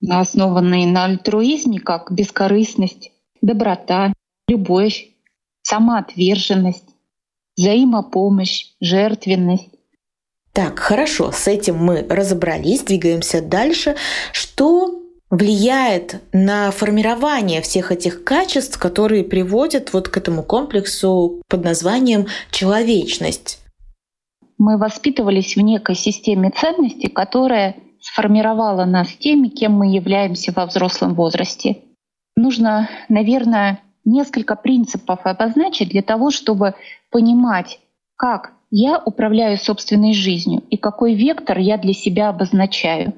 основанные 0.08 0.86
на 0.88 1.04
альтруизме, 1.04 1.78
как 1.78 2.10
бескорыстность, 2.10 3.12
доброта, 3.42 4.12
любовь, 4.48 5.10
самоотверженность, 5.62 6.88
взаимопомощь, 7.56 8.72
жертвенность, 8.80 9.68
так, 10.54 10.78
хорошо, 10.78 11.32
с 11.32 11.48
этим 11.48 11.76
мы 11.76 12.06
разобрались, 12.08 12.84
двигаемся 12.84 13.42
дальше. 13.42 13.96
Что 14.32 15.02
влияет 15.28 16.22
на 16.32 16.70
формирование 16.70 17.60
всех 17.60 17.90
этих 17.90 18.22
качеств, 18.22 18.78
которые 18.78 19.24
приводят 19.24 19.92
вот 19.92 20.08
к 20.08 20.16
этому 20.16 20.44
комплексу 20.44 21.42
под 21.48 21.64
названием 21.64 22.28
человечность? 22.52 23.58
Мы 24.56 24.78
воспитывались 24.78 25.56
в 25.56 25.60
некой 25.60 25.96
системе 25.96 26.52
ценностей, 26.52 27.08
которая 27.08 27.74
сформировала 28.00 28.84
нас 28.84 29.08
теми, 29.08 29.48
кем 29.48 29.72
мы 29.72 29.88
являемся 29.92 30.52
во 30.52 30.66
взрослом 30.66 31.14
возрасте. 31.14 31.78
Нужно, 32.36 32.88
наверное, 33.08 33.80
несколько 34.04 34.54
принципов 34.54 35.18
обозначить 35.24 35.88
для 35.88 36.02
того, 36.02 36.30
чтобы 36.30 36.74
понимать, 37.10 37.80
как 38.14 38.52
я 38.70 38.98
управляю 38.98 39.58
собственной 39.58 40.14
жизнью 40.14 40.62
и 40.70 40.76
какой 40.76 41.14
вектор 41.14 41.58
я 41.58 41.78
для 41.78 41.92
себя 41.92 42.28
обозначаю. 42.28 43.14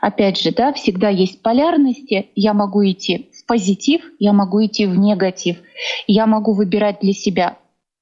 Опять 0.00 0.40
же, 0.40 0.52
да, 0.52 0.72
всегда 0.72 1.08
есть 1.08 1.42
полярности. 1.42 2.30
Я 2.34 2.52
могу 2.52 2.84
идти 2.84 3.30
в 3.32 3.46
позитив, 3.46 4.02
я 4.18 4.32
могу 4.32 4.64
идти 4.64 4.86
в 4.86 4.98
негатив. 4.98 5.58
Я 6.06 6.26
могу 6.26 6.52
выбирать 6.52 6.98
для 7.00 7.12
себя 7.12 7.58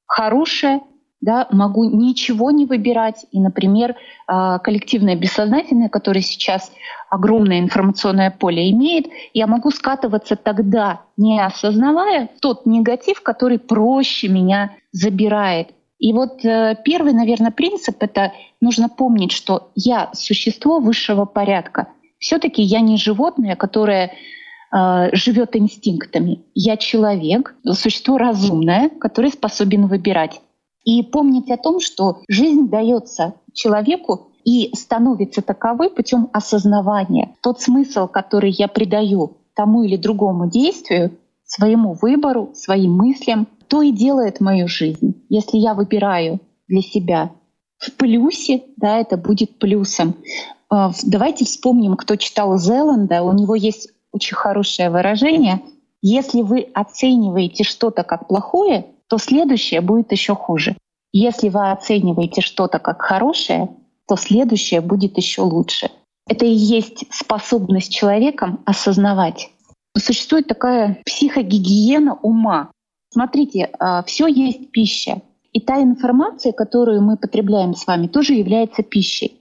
хорошее, 0.06 0.80
да, 1.20 1.47
могу 1.50 1.85
ничего 1.85 2.50
не 2.50 2.64
выбирать. 2.64 3.26
И, 3.30 3.40
например, 3.40 3.94
а, 4.26 4.59
коллективное 4.59 5.16
бессознательное, 5.16 5.88
которое 5.88 6.23
сейчас 6.23 6.73
огромное 7.11 7.61
информационное 7.61 8.30
поле 8.30 8.70
имеет, 8.70 9.06
я 9.35 9.47
могу 9.47 9.70
скатываться 9.70 10.37
тогда, 10.37 11.02
не 11.16 11.40
осознавая 11.40 12.30
тот 12.40 12.64
негатив, 12.64 13.23
который 13.23 13.59
проще 13.59 14.28
меня 14.28 14.73
забирает. 14.92 15.68
И 16.00 16.14
вот 16.14 16.45
э, 16.45 16.76
первый, 16.83 17.12
наверное, 17.12 17.50
принцип— 17.50 17.97
это 18.00 18.33
нужно 18.61 18.88
помнить, 18.88 19.33
что 19.33 19.71
я 19.75 20.11
существо 20.14 20.80
высшего 20.80 21.26
порядка. 21.26 21.88
Все-таки 22.19 22.62
я 22.62 22.80
не 22.80 22.97
животное, 22.97 23.54
которое 23.54 24.11
э, 24.73 25.09
живет 25.12 25.54
инстинктами. 25.57 26.42
Я 26.54 26.78
человек, 26.78 27.54
существо 27.64 28.16
разумное, 28.16 28.88
которое 28.88 29.30
способен 29.30 29.87
выбирать. 29.87 30.40
И 30.85 31.02
помнить 31.02 31.50
о 31.50 31.59
том, 31.59 31.80
что 31.80 32.23
жизнь 32.28 32.71
дается 32.71 33.35
человеку 33.52 34.33
и 34.42 34.75
становится 34.75 35.42
таковой 35.42 35.90
путем 35.90 36.30
осознавания. 36.33 37.37
Тот 37.42 37.61
смысл, 37.61 38.09
который 38.09 38.50
я 38.50 38.69
придаю 38.69 39.37
тому 39.54 39.83
или 39.83 39.97
другому 39.97 40.49
действию, 40.49 41.19
своему 41.45 41.92
выбору, 41.92 42.52
своим 42.54 42.92
мыслям, 42.92 43.47
то 43.70 43.82
и 43.82 43.92
делает 43.92 44.40
мою 44.40 44.66
жизнь. 44.66 45.24
Если 45.28 45.56
я 45.56 45.74
выбираю 45.74 46.40
для 46.66 46.82
себя 46.82 47.30
в 47.78 47.92
плюсе, 47.92 48.64
да, 48.76 48.98
это 48.98 49.16
будет 49.16 49.58
плюсом. 49.58 50.16
А, 50.68 50.90
давайте 51.04 51.44
вспомним, 51.44 51.96
кто 51.96 52.16
читал 52.16 52.58
Зеланда. 52.58 53.22
У 53.22 53.32
него 53.32 53.54
есть 53.54 53.88
очень 54.12 54.36
хорошее 54.36 54.90
выражение. 54.90 55.62
Если 56.02 56.42
вы 56.42 56.68
оцениваете 56.74 57.62
что-то 57.62 58.02
как 58.02 58.26
плохое, 58.26 58.86
то 59.08 59.18
следующее 59.18 59.80
будет 59.80 60.10
еще 60.12 60.34
хуже. 60.34 60.76
Если 61.12 61.48
вы 61.48 61.70
оцениваете 61.70 62.40
что-то 62.40 62.78
как 62.80 63.00
хорошее, 63.02 63.68
то 64.08 64.16
следующее 64.16 64.80
будет 64.80 65.16
еще 65.16 65.42
лучше. 65.42 65.90
Это 66.28 66.44
и 66.44 66.52
есть 66.52 67.04
способность 67.12 67.92
человеком 67.92 68.60
осознавать. 68.64 69.50
Существует 69.96 70.48
такая 70.48 71.02
психогигиена 71.04 72.14
ума. 72.22 72.70
Смотрите, 73.12 73.71
а, 73.79 74.02
все 74.05 74.26
есть 74.26 74.71
пища. 74.71 75.21
И 75.52 75.61
та 75.61 75.83
информация, 75.83 76.52
которую 76.52 77.02
мы 77.02 77.17
потребляем 77.17 77.75
с 77.75 77.87
вами, 77.87 78.07
тоже 78.07 78.35
является 78.35 78.83
пищей. 78.83 79.40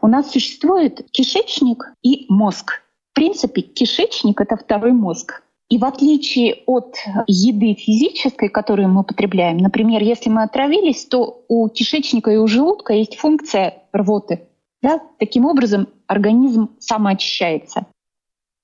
У 0.00 0.08
нас 0.08 0.30
существует 0.32 1.08
кишечник 1.12 1.92
и 2.02 2.26
мозг. 2.28 2.82
В 3.12 3.14
принципе, 3.14 3.62
кишечник— 3.62 4.40
это 4.42 4.56
второй 4.56 4.92
мозг. 4.92 5.42
И 5.68 5.76
в 5.76 5.84
отличие 5.84 6.62
от 6.66 6.96
еды 7.26 7.74
физической, 7.74 8.48
которую 8.48 8.88
мы 8.88 9.04
потребляем, 9.04 9.58
например, 9.58 10.02
если 10.02 10.30
мы 10.30 10.42
отравились, 10.42 11.04
то 11.04 11.44
у 11.48 11.68
кишечника 11.68 12.30
и 12.30 12.36
у 12.36 12.46
желудка 12.46 12.94
есть 12.94 13.16
функция 13.16 13.82
рвоты. 13.92 14.48
Да? 14.82 15.00
Таким 15.18 15.44
образом, 15.44 15.88
организм 16.06 16.70
самоочищается. 16.78 17.86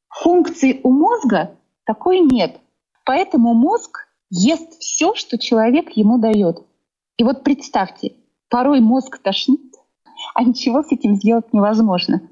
Функции 0.09 0.81
у 0.83 0.91
мозга 0.91 1.51
такой 1.85 2.21
нет. 2.21 2.57
Поэтому 3.05 3.53
мозг 3.53 4.09
ест 4.31 4.79
все, 4.81 5.15
что 5.15 5.39
человек 5.39 5.91
ему 5.97 6.19
дает. 6.19 6.63
И 7.17 7.25
вот 7.25 7.45
представьте, 7.45 8.15
порой 8.49 8.81
мозг 8.81 9.19
тошнит, 9.19 9.75
а 10.35 10.45
ничего 10.45 10.83
с 10.83 10.93
этим 10.93 11.17
сделать 11.17 11.53
невозможно. 11.53 12.23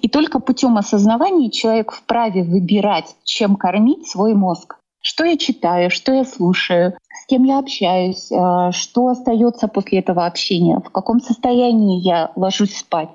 И 0.00 0.08
только 0.08 0.40
путем 0.40 0.76
осознавания 0.76 1.50
человек 1.50 1.92
вправе 1.92 2.42
выбирать, 2.42 3.16
чем 3.24 3.56
кормить 3.56 4.08
свой 4.08 4.34
мозг. 4.34 4.78
Что 5.00 5.24
я 5.24 5.36
читаю, 5.36 5.90
что 5.90 6.12
я 6.12 6.24
слушаю, 6.24 6.94
с 7.22 7.26
кем 7.26 7.44
я 7.44 7.58
общаюсь, 7.58 8.30
э, 8.32 8.72
что 8.72 9.08
остается 9.08 9.68
после 9.68 10.00
этого 10.00 10.26
общения, 10.26 10.80
в 10.80 10.90
каком 10.90 11.20
состоянии 11.20 12.00
я 12.00 12.32
ложусь 12.34 12.76
спать. 12.76 13.10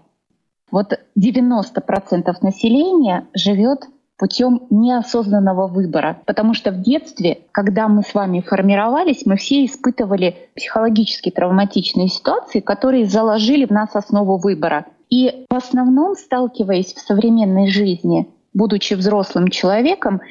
Вот 0.71 0.93
90% 1.17 2.33
населения 2.41 3.27
живет 3.33 3.87
путем 4.21 4.67
неосознанного 4.69 5.65
выбора. 5.65 6.21
Потому 6.27 6.53
что 6.53 6.69
в 6.69 6.79
детстве, 6.79 7.39
когда 7.51 7.87
мы 7.87 8.03
с 8.03 8.13
вами 8.13 8.41
формировались, 8.41 9.25
мы 9.25 9.35
все 9.35 9.65
испытывали 9.65 10.37
психологически 10.55 11.31
травматичные 11.31 12.07
ситуации, 12.07 12.59
которые 12.59 13.07
заложили 13.07 13.65
в 13.65 13.71
нас 13.71 13.95
основу 13.95 14.37
выбора. 14.37 14.85
И 15.09 15.47
в 15.49 15.55
основном, 15.55 16.13
сталкиваясь 16.13 16.93
в 16.93 16.99
современной 16.99 17.67
жизни, 17.69 18.27
будучи 18.53 18.93
взрослым 18.93 19.47
человеком, 19.47 20.21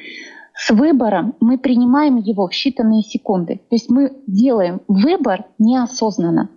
с 0.55 0.69
выбором 0.69 1.35
мы 1.41 1.57
принимаем 1.57 2.15
его 2.15 2.47
в 2.47 2.53
считанные 2.53 3.01
секунды. 3.01 3.57
То 3.57 3.75
есть 3.75 3.89
мы 3.89 4.13
делаем 4.25 4.79
выбор 4.87 5.43
неосознанно. 5.59 6.49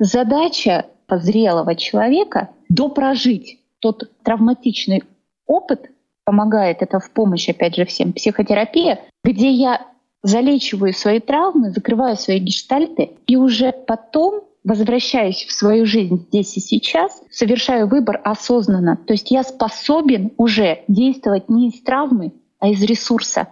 Задача 0.00 0.86
зрелого 1.08 1.76
человека— 1.76 2.48
допрожить 2.68 3.60
тот 3.78 4.10
травматичный 4.24 5.04
опыт, 5.46 5.92
помогает 6.26 6.82
это 6.82 6.98
в 6.98 7.10
помощь, 7.12 7.48
опять 7.48 7.76
же, 7.76 7.86
всем, 7.86 8.12
психотерапия, 8.12 9.00
где 9.24 9.48
я 9.50 9.86
залечиваю 10.22 10.92
свои 10.92 11.20
травмы, 11.20 11.70
закрываю 11.70 12.16
свои 12.16 12.40
гештальты, 12.40 13.12
и 13.26 13.36
уже 13.36 13.72
потом 13.72 14.42
возвращаюсь 14.64 15.44
в 15.44 15.52
свою 15.52 15.86
жизнь 15.86 16.26
здесь 16.28 16.56
и 16.56 16.60
сейчас, 16.60 17.22
совершаю 17.30 17.86
выбор 17.86 18.20
осознанно. 18.24 18.96
То 18.96 19.12
есть 19.12 19.30
я 19.30 19.44
способен 19.44 20.32
уже 20.36 20.82
действовать 20.88 21.48
не 21.48 21.68
из 21.68 21.80
травмы, 21.82 22.32
а 22.58 22.68
из 22.68 22.82
ресурса. 22.82 23.48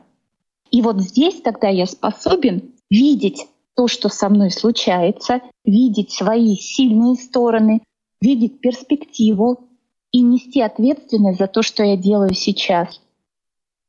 И 0.73 0.83
вот 0.83 1.01
здесь 1.01 1.41
тогда 1.41 1.69
я 1.69 1.87
способен 1.87 2.73
видеть 2.91 3.47
то, 3.77 3.87
что 3.87 4.09
со 4.09 4.29
мной 4.29 4.51
случается, 4.51 5.41
видеть 5.65 6.11
свои 6.11 6.57
сильные 6.57 7.15
стороны, 7.15 7.83
видеть 8.21 8.61
перспективу, 8.61 9.69
и 10.15 10.21
нести 10.21 10.61
ответственность 10.61 11.41
за 11.41 11.49
то, 11.49 11.63
что 11.63 11.83
я 11.83 11.97
делаю 11.97 12.35
сейчас. 12.35 13.01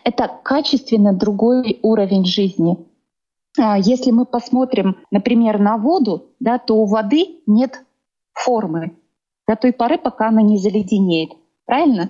Это 0.03 0.27
качественно 0.43 1.13
другой 1.13 1.77
уровень 1.83 2.25
жизни. 2.25 2.77
А 3.59 3.77
если 3.77 4.09
мы 4.09 4.25
посмотрим, 4.25 4.97
например, 5.11 5.59
на 5.59 5.77
воду, 5.77 6.31
да, 6.39 6.57
то 6.57 6.77
у 6.77 6.85
воды 6.85 7.41
нет 7.45 7.79
формы 8.33 8.97
до 9.47 9.55
той 9.55 9.71
поры, 9.71 9.99
пока 9.99 10.29
она 10.29 10.41
не 10.41 10.57
заледенеет. 10.57 11.29
Правильно? 11.65 12.09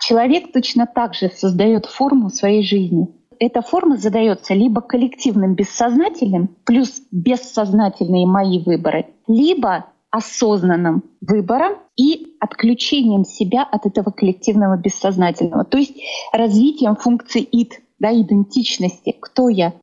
Человек 0.00 0.52
точно 0.52 0.86
так 0.86 1.14
же 1.14 1.30
создает 1.30 1.86
форму 1.86 2.28
своей 2.28 2.62
жизни. 2.62 3.08
Эта 3.38 3.62
форма 3.62 3.96
задается 3.96 4.52
либо 4.52 4.82
коллективным 4.82 5.54
бессознательным, 5.54 6.54
плюс 6.64 7.00
бессознательные 7.10 8.26
мои 8.26 8.58
выборы, 8.62 9.06
либо 9.26 9.86
осознанным 10.14 11.02
выбором 11.20 11.72
и 11.96 12.36
отключением 12.38 13.24
себя 13.24 13.64
от 13.64 13.84
этого 13.84 14.12
коллективного 14.12 14.76
бессознательного, 14.76 15.64
то 15.64 15.76
есть 15.76 15.96
развитием 16.32 16.94
функции 16.94 17.42
ид, 17.42 17.80
да, 17.98 18.12
идентичности, 18.12 19.16
кто 19.18 19.48
я. 19.48 19.74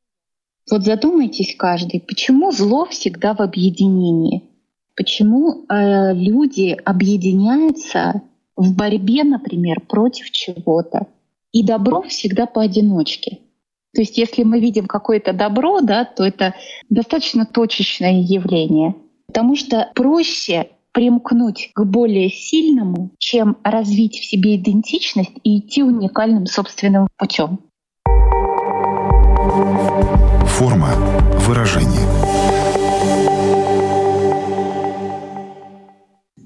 Вот 0.70 0.84
задумайтесь 0.84 1.54
каждый, 1.54 2.00
почему 2.00 2.50
зло 2.50 2.86
всегда 2.86 3.34
в 3.34 3.40
объединении? 3.40 4.44
Почему 4.96 5.66
э, 5.68 6.14
люди 6.14 6.78
объединяются 6.82 8.22
в 8.56 8.74
борьбе, 8.74 9.24
например, 9.24 9.82
против 9.86 10.30
чего-то, 10.30 11.08
и 11.52 11.62
добро 11.62 12.00
всегда 12.00 12.46
поодиночке? 12.46 13.40
То 13.94 14.00
есть 14.00 14.16
если 14.16 14.44
мы 14.44 14.60
видим 14.60 14.86
какое-то 14.86 15.34
добро, 15.34 15.82
да, 15.82 16.06
то 16.06 16.24
это 16.24 16.54
достаточно 16.88 17.44
точечное 17.44 18.22
явление— 18.22 18.94
Потому 19.32 19.56
что 19.56 19.90
проще 19.94 20.68
примкнуть 20.92 21.70
к 21.74 21.84
более 21.84 22.28
сильному, 22.28 23.12
чем 23.18 23.56
развить 23.64 24.18
в 24.18 24.26
себе 24.26 24.56
идентичность 24.56 25.32
и 25.42 25.58
идти 25.58 25.82
уникальным 25.82 26.44
собственным 26.44 27.08
путем. 27.16 27.60
Форма 30.48 30.90
выражения. 31.46 32.61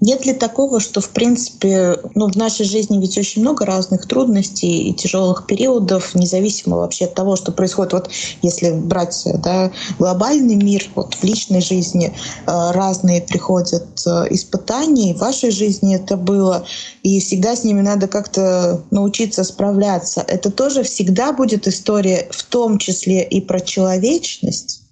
Нет 0.06 0.24
ли 0.24 0.34
такого, 0.34 0.78
что, 0.78 1.00
в 1.00 1.10
принципе, 1.10 1.96
ну, 2.14 2.30
в 2.30 2.36
нашей 2.36 2.64
жизни 2.64 3.00
ведь 3.00 3.18
очень 3.18 3.42
много 3.42 3.66
разных 3.66 4.06
трудностей 4.06 4.88
и 4.88 4.94
тяжелых 4.94 5.46
периодов, 5.46 6.14
независимо 6.14 6.76
вообще 6.76 7.06
от 7.06 7.14
того, 7.14 7.34
что 7.34 7.50
происходит. 7.50 7.92
Вот 7.92 8.10
если 8.40 8.70
брать 8.70 9.26
да, 9.42 9.72
глобальный 9.98 10.54
мир, 10.54 10.84
вот 10.94 11.14
в 11.14 11.24
личной 11.24 11.60
жизни 11.60 12.12
э, 12.46 12.70
разные 12.70 13.20
приходят 13.20 13.88
э, 14.06 14.26
испытания, 14.30 15.10
и 15.10 15.14
в 15.14 15.18
вашей 15.18 15.50
жизни 15.50 15.96
это 15.96 16.16
было, 16.16 16.64
и 17.02 17.18
всегда 17.18 17.56
с 17.56 17.64
ними 17.64 17.80
надо 17.80 18.06
как-то 18.06 18.82
научиться 18.92 19.42
справляться. 19.42 20.24
Это 20.28 20.52
тоже 20.52 20.84
всегда 20.84 21.32
будет 21.32 21.66
история, 21.66 22.28
в 22.30 22.44
том 22.44 22.78
числе 22.78 23.24
и 23.24 23.40
про 23.40 23.58
человечность? 23.58 24.82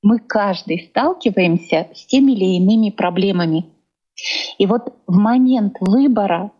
Мы 0.00 0.20
каждый 0.20 0.90
сталкиваемся 0.90 1.88
с 1.92 2.06
теми 2.06 2.32
или 2.32 2.56
иными 2.58 2.90
проблемами, 2.90 3.73
и 4.58 4.66
вот 4.66 4.92
в 5.06 5.16
момент 5.16 5.76
выбора 5.80 6.52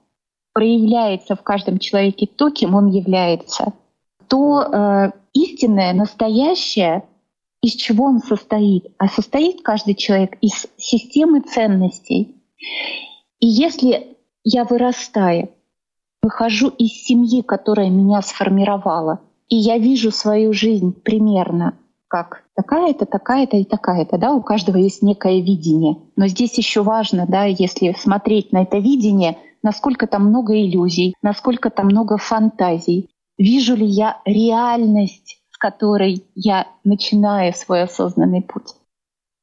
проявляется 0.53 1.37
в 1.37 1.43
каждом 1.43 1.79
человеке 1.79 2.27
то, 2.27 2.51
кем 2.51 2.75
он 2.75 2.89
является, 2.89 3.73
то 4.29 4.63
э, 4.63 5.11
истинное, 5.33 5.93
настоящее, 5.93 7.05
из 7.61 7.73
чего 7.73 8.05
он 8.05 8.21
состоит. 8.21 8.87
А 8.99 9.09
состоит 9.09 9.63
каждый 9.63 9.95
человек 9.95 10.37
из 10.41 10.67
системы 10.77 11.41
ценностей. 11.41 12.37
И 13.41 13.47
если 13.47 14.17
я 14.45 14.65
вырастаю, 14.65 15.51
выхожу 16.23 16.69
из 16.69 16.93
семьи, 17.05 17.43
которая 17.43 17.91
меня 17.91 18.23
сформировала, 18.23 19.21
и 19.49 19.57
я 19.57 19.79
вижу 19.79 20.11
свою 20.11 20.53
жизнь 20.53 20.93
примерно 20.93 21.77
как 22.15 22.45
такая-то, 22.55 23.07
такая-то 23.07 23.57
и 23.57 23.65
такая-то, 23.65 24.19
да, 24.19 24.33
у 24.35 24.41
каждого 24.41 24.77
есть 24.77 25.03
некое 25.03 25.41
видение. 25.41 25.97
Но 26.15 26.29
здесь 26.29 26.57
еще 26.57 26.85
важно, 26.85 27.27
да, 27.27 27.43
если 27.43 27.93
смотреть 27.99 28.53
на 28.53 28.63
это 28.63 28.79
видение, 28.79 29.37
насколько 29.65 30.07
там 30.07 30.29
много 30.29 30.55
иллюзий, 30.55 31.17
насколько 31.23 31.71
там 31.71 31.87
много 31.87 32.17
фантазий. 32.17 33.11
вижу 33.37 33.75
ли 33.75 33.85
я 33.85 34.21
реальность, 34.25 35.41
с 35.51 35.59
которой 35.59 36.25
я 36.37 36.69
начинаю 36.85 37.53
свой 37.53 37.83
осознанный 37.83 38.43
путь, 38.43 38.77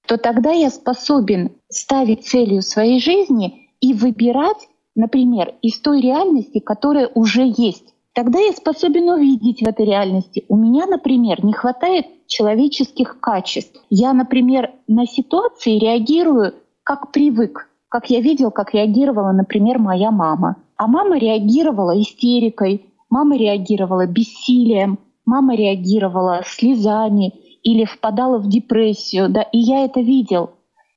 то 0.08 0.16
тогда 0.16 0.52
я 0.52 0.70
способен 0.70 1.52
ставить 1.68 2.26
целью 2.26 2.62
своей 2.62 3.02
жизни 3.02 3.68
и 3.82 3.94
выбирать, 3.94 4.70
например, 4.96 5.56
из 5.62 5.78
той 5.82 6.00
реальности, 6.00 6.60
которая 6.60 7.10
уже 7.14 7.54
есть. 7.58 7.91
Тогда 8.14 8.40
я 8.40 8.52
способен 8.52 9.10
увидеть 9.10 9.62
в 9.62 9.68
этой 9.68 9.86
реальности. 9.86 10.44
У 10.50 10.58
меня, 10.58 10.86
например, 10.86 11.46
не 11.46 11.54
хватает 11.54 12.06
человеческих 12.28 13.20
качеств. 13.22 13.82
Я, 13.90 14.12
например, 14.14 14.72
на 14.88 15.06
ситуации 15.06 15.80
реагирую 15.80 16.56
как 16.84 17.12
привык, 17.12 17.70
как 17.88 18.10
я 18.10 18.20
видел, 18.20 18.52
как 18.52 18.74
реагировала, 18.74 19.32
например, 19.32 19.80
моя 19.80 20.12
мама. 20.12 20.58
А 20.76 20.88
мама 20.88 21.18
реагировала 21.18 22.00
истерикой, 22.02 22.86
мама 23.10 23.38
реагировала 23.38 24.06
бессилием, 24.08 25.00
мама 25.26 25.56
реагировала 25.56 26.42
слезами 26.46 27.34
или 27.64 27.86
впадала 27.86 28.40
в 28.40 28.50
депрессию, 28.50 29.30
да, 29.30 29.42
и 29.42 29.58
я 29.58 29.86
это 29.86 30.02
видел. 30.02 30.52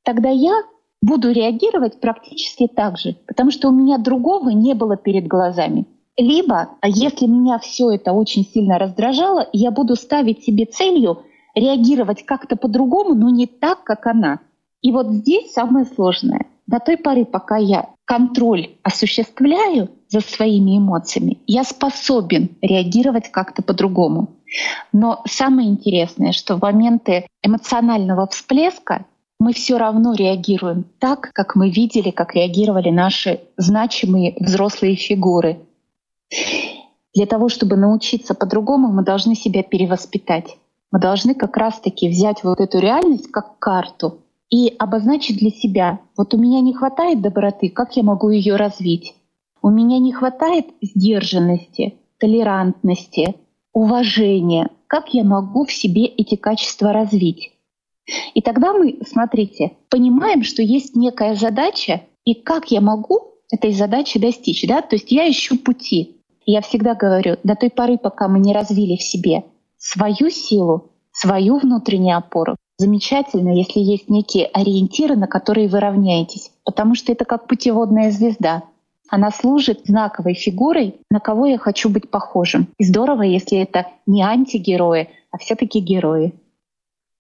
Тогда 0.05 0.31
я 0.31 0.62
буду 1.00 1.31
реагировать 1.31 2.00
практически 2.00 2.66
так 2.66 2.98
же, 2.98 3.16
потому 3.27 3.50
что 3.50 3.68
у 3.68 3.72
меня 3.72 3.98
другого 3.98 4.50
не 4.50 4.74
было 4.74 4.96
перед 4.96 5.29
глазами. 5.29 5.87
Либо, 6.16 6.70
а 6.81 6.88
если 6.88 7.27
меня 7.27 7.59
все 7.59 7.90
это 7.90 8.12
очень 8.12 8.44
сильно 8.44 8.79
раздражало, 8.79 9.48
я 9.53 9.70
буду 9.70 9.96
ставить 9.96 10.44
себе 10.44 10.64
целью 10.64 11.22
реагировать 11.55 12.24
как-то 12.24 12.57
по-другому, 12.57 13.14
но 13.14 13.31
не 13.31 13.46
так, 13.46 13.85
как 13.85 14.07
она. 14.07 14.40
И 14.81 14.92
вот 14.92 15.11
здесь 15.11 15.53
самое 15.53 15.87
сложное. 15.87 16.46
До 16.66 16.79
той 16.79 16.96
поры, 16.96 17.24
пока 17.24 17.57
я 17.57 17.90
контроль 18.05 18.77
осуществляю 18.83 19.90
за 20.09 20.20
своими 20.20 20.79
эмоциями, 20.79 21.38
я 21.46 21.64
способен 21.64 22.57
реагировать 22.62 23.31
как-то 23.31 23.62
по-другому. 23.62 24.29
Но 24.92 25.22
самое 25.27 25.68
интересное, 25.68 26.33
что 26.33 26.57
в 26.57 26.62
моменты 26.62 27.27
эмоционального 27.42 28.27
всплеска 28.29 29.07
мы 29.40 29.53
все 29.53 29.79
равно 29.79 30.14
реагируем 30.14 30.85
так, 30.98 31.31
как 31.35 31.57
мы 31.57 31.70
видели, 31.70 32.11
как 32.11 32.35
реагировали 32.35 32.90
наши 32.90 33.40
значимые 33.57 34.37
взрослые 34.38 34.94
фигуры. 34.94 35.59
Для 37.14 37.26
того, 37.26 37.48
чтобы 37.48 37.76
научиться 37.76 38.34
по-другому, 38.34 38.92
мы 38.92 39.04
должны 39.04 39.34
себя 39.34 39.62
перевоспитать. 39.62 40.56
Мы 40.90 41.00
должны 41.00 41.34
как 41.34 41.56
раз-таки 41.56 42.08
взять 42.08 42.44
вот 42.44 42.60
эту 42.60 42.78
реальность 42.78 43.30
как 43.30 43.58
карту 43.58 44.20
и 44.50 44.72
обозначить 44.78 45.38
для 45.38 45.50
себя, 45.50 45.98
вот 46.16 46.34
у 46.34 46.38
меня 46.38 46.60
не 46.60 46.74
хватает 46.74 47.20
доброты, 47.20 47.68
как 47.68 47.96
я 47.96 48.02
могу 48.02 48.30
ее 48.30 48.56
развить? 48.56 49.16
У 49.62 49.70
меня 49.70 49.98
не 49.98 50.12
хватает 50.12 50.66
сдержанности, 50.80 51.94
толерантности, 52.18 53.34
уважения. 53.72 54.68
Как 54.87 55.12
я 55.14 55.24
могу 55.24 55.64
в 55.64 55.72
себе 55.72 56.04
эти 56.04 56.37
качества 56.37 56.92
развить? 56.92 57.52
И 58.34 58.42
тогда 58.42 58.72
мы, 58.74 58.98
смотрите, 59.04 59.72
понимаем, 59.88 60.44
что 60.44 60.62
есть 60.62 60.94
некая 60.94 61.34
задача, 61.34 62.02
и 62.24 62.34
как 62.34 62.70
я 62.70 62.80
могу 62.80 63.34
этой 63.50 63.72
задачи 63.72 64.18
достичь. 64.18 64.66
Да? 64.66 64.83
То 64.83 64.96
есть 64.96 65.11
я 65.11 65.30
ищу 65.30 65.59
пути. 65.59 66.16
Я 66.46 66.61
всегда 66.61 66.94
говорю, 66.94 67.37
до 67.42 67.54
той 67.54 67.70
поры, 67.70 67.96
пока 67.98 68.28
мы 68.28 68.38
не 68.38 68.52
развили 68.52 68.96
в 68.96 69.02
себе 69.02 69.44
свою 69.78 70.30
силу, 70.30 70.90
свою 71.12 71.59
внутреннюю 71.59 72.16
опору, 72.16 72.57
замечательно, 72.78 73.50
если 73.50 73.80
есть 73.80 74.09
некие 74.09 74.46
ориентиры, 74.46 75.16
на 75.16 75.26
которые 75.26 75.68
вы 75.68 75.80
равняетесь, 75.80 76.50
потому 76.64 76.94
что 76.94 77.12
это 77.12 77.24
как 77.24 77.46
путеводная 77.46 78.11
звезда. 78.11 78.62
Она 79.09 79.30
служит 79.30 79.83
знаковой 79.85 80.35
фигурой, 80.35 80.96
на 81.11 81.20
кого 81.20 81.46
я 81.46 81.59
хочу 81.59 81.90
быть 81.90 82.11
похожим. 82.11 82.68
И 82.78 82.85
здорово, 82.85 83.22
если 83.22 83.59
это 83.59 83.87
не 84.07 84.22
антигерои, 84.22 85.11
а 85.30 85.38
все-таки 85.38 85.80
герои. 85.80 86.33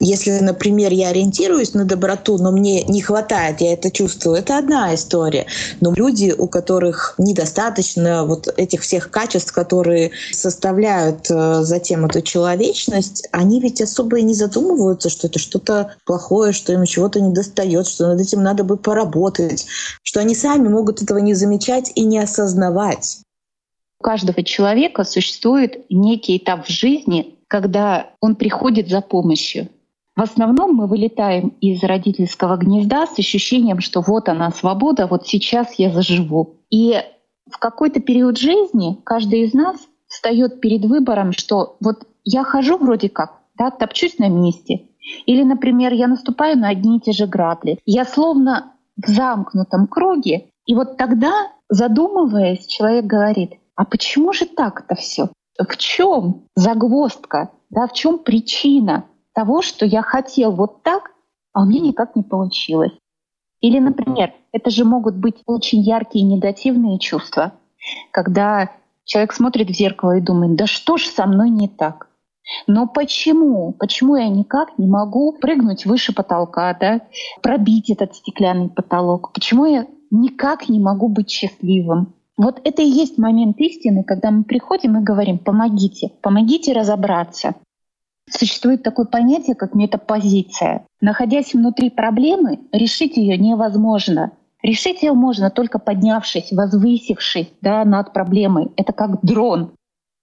Если, 0.00 0.32
например, 0.40 0.92
я 0.92 1.10
ориентируюсь 1.10 1.72
на 1.72 1.84
доброту, 1.84 2.36
но 2.38 2.50
мне 2.50 2.82
не 2.82 3.00
хватает, 3.00 3.60
я 3.60 3.74
это 3.74 3.92
чувствую, 3.92 4.36
это 4.36 4.58
одна 4.58 4.92
история. 4.94 5.46
Но 5.80 5.92
люди, 5.94 6.34
у 6.36 6.48
которых 6.48 7.14
недостаточно 7.16 8.24
вот 8.24 8.48
этих 8.56 8.82
всех 8.82 9.10
качеств, 9.10 9.52
которые 9.52 10.10
составляют 10.32 11.30
э, 11.30 11.62
затем 11.62 12.06
эту 12.06 12.22
человечность, 12.22 13.28
они 13.30 13.60
ведь 13.60 13.80
особо 13.80 14.18
и 14.18 14.22
не 14.22 14.34
задумываются, 14.34 15.10
что 15.10 15.28
это 15.28 15.38
что-то 15.38 15.94
плохое, 16.04 16.52
что 16.52 16.72
им 16.72 16.84
чего-то 16.84 17.20
не 17.20 17.32
достает, 17.32 17.86
что 17.86 18.08
над 18.08 18.20
этим 18.20 18.42
надо 18.42 18.64
бы 18.64 18.76
поработать, 18.76 19.64
что 20.02 20.18
они 20.18 20.34
сами 20.34 20.68
могут 20.68 21.02
этого 21.02 21.18
не 21.18 21.34
замечать 21.34 21.92
и 21.94 22.02
не 22.02 22.18
осознавать. 22.18 23.20
У 24.00 24.04
каждого 24.04 24.42
человека 24.42 25.04
существует 25.04 25.86
некий 25.88 26.36
этап 26.38 26.66
в 26.66 26.70
жизни, 26.70 27.38
когда 27.46 28.10
он 28.20 28.34
приходит 28.34 28.88
за 28.88 29.00
помощью. 29.00 29.68
В 30.16 30.22
основном 30.22 30.74
мы 30.74 30.86
вылетаем 30.86 31.48
из 31.60 31.82
родительского 31.82 32.56
гнезда 32.56 33.06
с 33.06 33.18
ощущением, 33.18 33.80
что 33.80 34.00
вот 34.00 34.28
она 34.28 34.50
свобода, 34.50 35.08
вот 35.08 35.26
сейчас 35.26 35.74
я 35.74 35.90
заживу. 35.90 36.60
И 36.70 37.02
в 37.50 37.58
какой-то 37.58 38.00
период 38.00 38.38
жизни 38.38 38.96
каждый 39.04 39.40
из 39.40 39.54
нас 39.54 39.76
встает 40.06 40.60
перед 40.60 40.84
выбором, 40.84 41.32
что 41.32 41.76
вот 41.80 42.06
я 42.22 42.44
хожу 42.44 42.78
вроде 42.78 43.08
как, 43.08 43.40
да, 43.56 43.70
топчусь 43.70 44.18
на 44.18 44.28
месте. 44.28 44.88
Или, 45.26 45.42
например, 45.42 45.92
я 45.92 46.06
наступаю 46.06 46.56
на 46.58 46.68
одни 46.68 46.98
и 46.98 47.00
те 47.00 47.12
же 47.12 47.26
грабли. 47.26 47.78
Я 47.84 48.04
словно 48.04 48.72
в 48.96 49.08
замкнутом 49.08 49.88
круге. 49.88 50.46
И 50.66 50.74
вот 50.74 50.96
тогда, 50.96 51.50
задумываясь, 51.68 52.66
человек 52.66 53.04
говорит, 53.04 53.54
а 53.74 53.84
почему 53.84 54.32
же 54.32 54.46
так 54.46 54.84
это 54.86 54.94
все? 54.94 55.28
В 55.58 55.76
чем 55.76 56.46
загвоздка? 56.54 57.50
Да, 57.70 57.86
в 57.86 57.92
чем 57.92 58.18
причина? 58.18 59.04
Того, 59.34 59.62
что 59.62 59.84
я 59.84 60.02
хотел 60.02 60.52
вот 60.52 60.82
так, 60.82 61.10
а 61.52 61.62
у 61.62 61.66
меня 61.66 61.80
никак 61.80 62.16
не 62.16 62.22
получилось. 62.22 62.92
Или, 63.60 63.78
например, 63.78 64.32
это 64.52 64.70
же 64.70 64.84
могут 64.84 65.16
быть 65.16 65.36
очень 65.46 65.80
яркие 65.80 66.24
негативные 66.24 66.98
чувства, 66.98 67.54
когда 68.10 68.70
человек 69.04 69.32
смотрит 69.32 69.70
в 69.70 69.74
зеркало 69.74 70.16
и 70.16 70.20
думает, 70.20 70.56
да 70.56 70.66
что 70.66 70.96
ж 70.96 71.04
со 71.04 71.26
мной 71.26 71.50
не 71.50 71.68
так? 71.68 72.08
Но 72.66 72.86
почему? 72.86 73.72
Почему 73.72 74.16
я 74.16 74.28
никак 74.28 74.76
не 74.78 74.86
могу 74.86 75.32
прыгнуть 75.32 75.86
выше 75.86 76.14
потолка, 76.14 76.74
да? 76.74 77.00
пробить 77.42 77.88
этот 77.90 78.14
стеклянный 78.14 78.68
потолок? 78.68 79.32
Почему 79.32 79.64
я 79.64 79.86
никак 80.10 80.68
не 80.68 80.78
могу 80.78 81.08
быть 81.08 81.30
счастливым? 81.30 82.14
Вот 82.36 82.60
это 82.64 82.82
и 82.82 82.86
есть 82.86 83.16
момент 83.16 83.58
истины, 83.60 84.04
когда 84.04 84.30
мы 84.30 84.44
приходим 84.44 84.98
и 84.98 85.02
говорим, 85.02 85.38
помогите, 85.38 86.10
помогите 86.20 86.72
разобраться. 86.72 87.54
Существует 88.30 88.82
такое 88.82 89.06
понятие, 89.06 89.54
как 89.54 89.74
метапозиция. 89.74 90.86
Находясь 91.00 91.54
внутри 91.54 91.90
проблемы, 91.90 92.60
решить 92.72 93.16
ее 93.16 93.36
невозможно. 93.36 94.32
Решить 94.62 95.02
ее 95.02 95.12
можно 95.12 95.50
только 95.50 95.78
поднявшись, 95.78 96.50
возвысившись 96.50 97.52
да, 97.60 97.84
над 97.84 98.12
проблемой. 98.12 98.72
Это 98.76 98.92
как 98.92 99.22
дрон. 99.22 99.72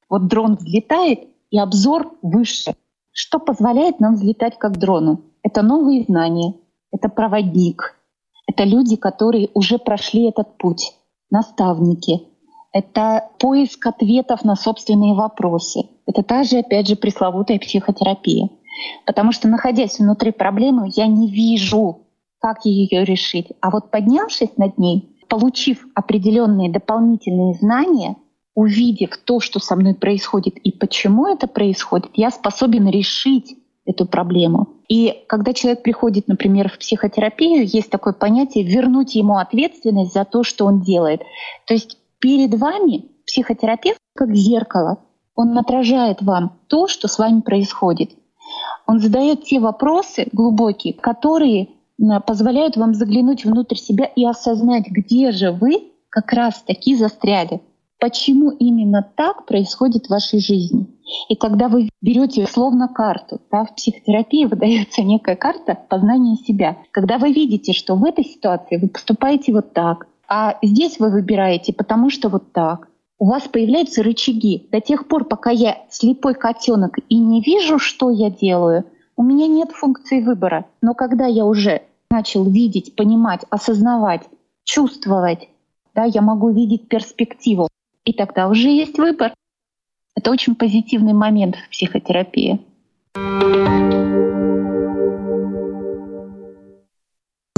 Вот 0.10 0.28
дрон 0.28 0.56
взлетает, 0.56 1.28
и 1.52 1.60
обзор 1.60 2.18
выше. 2.22 2.74
Что 3.12 3.38
позволяет 3.38 4.00
нам 4.00 4.16
взлетать 4.16 4.58
как 4.58 4.80
дрону? 4.80 5.22
Это 5.44 5.62
новые 5.62 6.04
знания, 6.04 6.56
это 6.92 7.10
проводник, 7.10 7.96
это 8.48 8.64
люди, 8.64 8.96
которые 8.96 9.50
уже 9.54 9.78
прошли 9.78 10.30
этот 10.30 10.58
путь, 10.58 10.94
наставники, 11.30 12.22
это 12.74 13.30
поиск 13.38 13.86
ответов 13.86 14.44
на 14.44 14.56
собственные 14.56 15.14
вопросы. 15.14 15.82
Это 16.06 16.24
та 16.24 16.44
же, 16.44 16.60
опять 16.60 16.88
же, 16.88 16.96
пресловутая 16.96 17.60
психотерапия. 17.60 18.50
Потому 19.06 19.32
что, 19.32 19.48
находясь 19.48 20.00
внутри 20.00 20.32
проблемы, 20.32 20.90
я 20.96 21.08
не 21.08 21.30
вижу, 21.30 22.08
как 22.40 22.66
ее 22.66 23.04
решить. 23.04 23.48
А 23.62 23.70
вот 23.70 23.92
поднявшись 23.92 24.58
над 24.58 24.78
ней, 24.78 25.18
получив 25.28 25.86
определенные 25.96 26.72
дополнительные 26.72 27.54
знания, 27.54 28.16
увидев 28.56 29.18
то, 29.18 29.40
что 29.40 29.60
со 29.60 29.76
мной 29.76 29.94
происходит 29.94 30.58
и 30.58 30.72
почему 30.72 31.28
это 31.28 31.48
происходит, 31.48 32.12
я 32.16 32.32
способен 32.32 32.90
решить 32.90 33.56
эту 33.86 34.06
проблему. 34.06 34.68
И 34.88 35.24
когда 35.28 35.54
человек 35.54 35.84
приходит, 35.84 36.28
например, 36.28 36.70
в 36.70 36.78
психотерапию, 36.78 37.66
есть 37.66 37.90
такое 37.90 38.14
понятие 38.14 38.64
вернуть 38.64 39.16
ему 39.16 39.38
ответственность 39.38 40.14
за 40.14 40.26
то, 40.26 40.44
что 40.44 40.66
он 40.66 40.82
делает. 40.82 41.22
То 41.66 41.74
есть 41.74 41.98
Перед 42.22 42.54
вами 42.54 43.06
психотерапевт 43.26 43.98
как 44.16 44.36
зеркало. 44.36 45.00
Он 45.36 45.58
отражает 45.58 46.22
вам 46.22 46.60
то, 46.68 46.88
что 46.88 47.08
с 47.08 47.18
вами 47.18 47.42
происходит. 47.42 48.12
Он 48.86 49.00
задает 49.00 49.44
те 49.44 49.60
вопросы 49.60 50.28
глубокие, 50.32 50.94
которые 50.94 51.70
позволяют 52.28 52.78
вам 52.78 52.94
заглянуть 52.94 53.44
внутрь 53.44 53.76
себя 53.76 54.06
и 54.06 54.24
осознать, 54.24 54.88
где 54.88 55.32
же 55.32 55.52
вы 55.52 55.92
как 56.10 56.32
раз 56.34 56.62
таки 56.62 56.96
застряли. 56.96 57.62
Почему 58.00 58.50
именно 58.52 59.08
так 59.16 59.46
происходит 59.46 60.08
в 60.08 60.10
вашей 60.10 60.42
жизни? 60.42 60.88
И 61.30 61.36
когда 61.36 61.70
вы 61.70 61.90
берете 62.02 62.46
словно 62.48 62.88
карту, 62.88 63.40
да, 63.52 63.66
в 63.66 63.76
психотерапии 63.76 64.46
выдается 64.50 65.02
некая 65.04 65.36
карта 65.36 65.78
познания 65.90 66.36
себя. 66.36 66.78
Когда 66.92 67.18
вы 67.18 67.32
видите, 67.32 67.74
что 67.74 67.96
в 67.96 68.04
этой 68.04 68.26
ситуации 68.26 68.78
вы 68.78 68.90
поступаете 68.90 69.54
вот 69.54 69.74
так, 69.74 70.08
а 70.34 70.58
здесь 70.62 70.98
вы 70.98 71.10
выбираете, 71.10 71.74
потому 71.74 72.10
что 72.10 72.30
вот 72.30 72.54
так. 72.54 72.88
у 73.20 73.28
вас 73.28 73.50
появляются 73.50 74.02
рычаги. 74.02 74.66
До 74.72 74.80
тех 74.80 75.10
пор, 75.10 75.26
пока 75.26 75.52
я 75.52 75.80
слепой 75.90 76.36
котенок 76.36 76.98
и 77.10 77.20
не 77.20 77.42
вижу, 77.42 77.78
что 77.78 78.10
я 78.10 78.30
делаю, 78.30 78.86
у 79.18 79.24
меня 79.24 79.48
нет 79.48 79.72
функции 79.72 80.22
выбора. 80.22 80.66
Но 80.82 80.94
когда 80.94 81.26
я 81.28 81.44
уже 81.44 81.82
начал 82.10 82.50
видеть, 82.50 82.96
понимать, 82.96 83.42
осознавать, 83.50 84.22
чувствовать, 84.64 85.50
да, 85.94 86.06
я 86.06 86.22
могу 86.22 86.50
видеть 86.50 86.88
перспективу. 86.88 87.68
И 88.06 88.14
тогда 88.14 88.48
уже 88.48 88.70
есть 88.70 88.98
выбор. 88.98 89.34
Это 90.16 90.32
очень 90.32 90.56
позитивный 90.56 91.14
момент 91.14 91.58
в 91.58 91.70
психотерапии. 91.70 92.62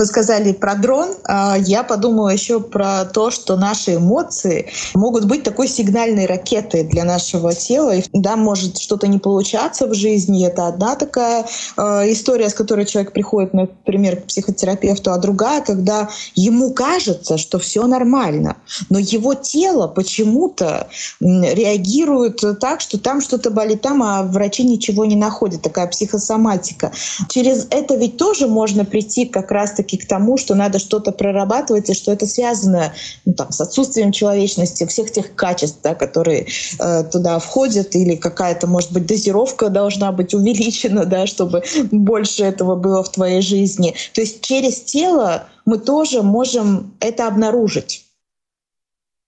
Вы 0.04 0.08
сказали 0.08 0.52
про 0.52 0.76
дрон, 0.76 1.12
а 1.24 1.56
я 1.58 1.82
подумала 1.82 2.28
еще 2.28 2.60
про 2.60 3.06
то, 3.06 3.32
что 3.32 3.56
наши 3.56 3.96
эмоции 3.96 4.70
могут 4.96 5.24
быть 5.24 5.44
такой 5.44 5.70
сигнальной 5.70 6.26
ракетой 6.26 6.84
для 6.84 7.06
нашего 7.06 7.54
тела. 7.54 7.96
И, 7.96 8.04
да, 8.12 8.36
может 8.36 8.80
что-то 8.80 9.08
не 9.08 9.18
получаться 9.18 9.88
в 9.88 9.94
жизни, 9.94 10.46
это 10.46 10.68
одна 10.68 10.98
такая 10.98 11.46
э, 11.78 12.12
история, 12.12 12.50
с 12.50 12.54
которой 12.54 12.86
человек 12.86 13.14
приходит, 13.14 13.54
например, 13.54 14.18
к 14.18 14.26
психотерапевту, 14.26 15.14
а 15.14 15.18
другая, 15.20 15.62
когда 15.62 16.10
ему 16.36 16.74
кажется, 16.74 17.38
что 17.38 17.58
все 17.58 17.88
нормально, 17.88 18.58
но 18.90 19.00
его 19.00 19.36
тело 19.36 19.88
почему-то 19.88 20.90
реагирует 21.22 22.44
так, 22.60 22.82
что 22.82 22.98
там 22.98 23.22
что-то 23.22 23.52
болит 23.52 23.80
там, 23.80 24.04
а 24.04 24.24
врачи 24.24 24.66
ничего 24.66 25.06
не 25.06 25.16
находят, 25.16 25.62
такая 25.62 25.88
психосоматика. 25.88 26.92
Через 27.30 27.68
это 27.70 27.96
ведь 27.96 28.18
тоже 28.18 28.48
можно 28.48 28.84
прийти 28.84 29.26
как 29.26 29.50
раз-таки 29.50 29.93
таки 29.94 29.98
к 29.98 30.08
тому, 30.08 30.38
что 30.38 30.56
надо 30.56 30.80
что-то 30.80 31.12
прорабатывать, 31.12 31.90
и 31.90 31.94
что 31.94 32.12
это 32.12 32.26
связано 32.26 32.94
ну, 33.26 33.34
там, 33.34 33.52
с 33.52 33.62
отсутствием 33.62 34.12
человечности, 34.12 34.86
всех 34.86 35.12
тех 35.12 35.36
качеств, 35.36 35.80
да, 35.84 35.96
которые 35.96 36.48
э, 36.80 37.04
туда 37.12 37.40
входят, 37.40 37.96
или 37.96 38.16
какая-то, 38.16 38.68
может 38.68 38.92
быть, 38.92 39.06
дозировка 39.06 39.70
должна 39.70 40.12
быть 40.12 40.34
увеличена, 40.34 41.06
да, 41.06 41.28
чтобы 41.28 41.64
больше 41.92 42.44
этого 42.44 42.76
было 42.76 43.04
в 43.04 43.12
твоей 43.12 43.42
жизни. 43.42 43.94
То 44.14 44.22
есть 44.22 44.42
через 44.42 44.82
тело 44.82 45.48
мы 45.66 45.78
тоже 45.78 46.22
можем 46.22 46.94
это 47.00 47.28
обнаружить. 47.28 48.06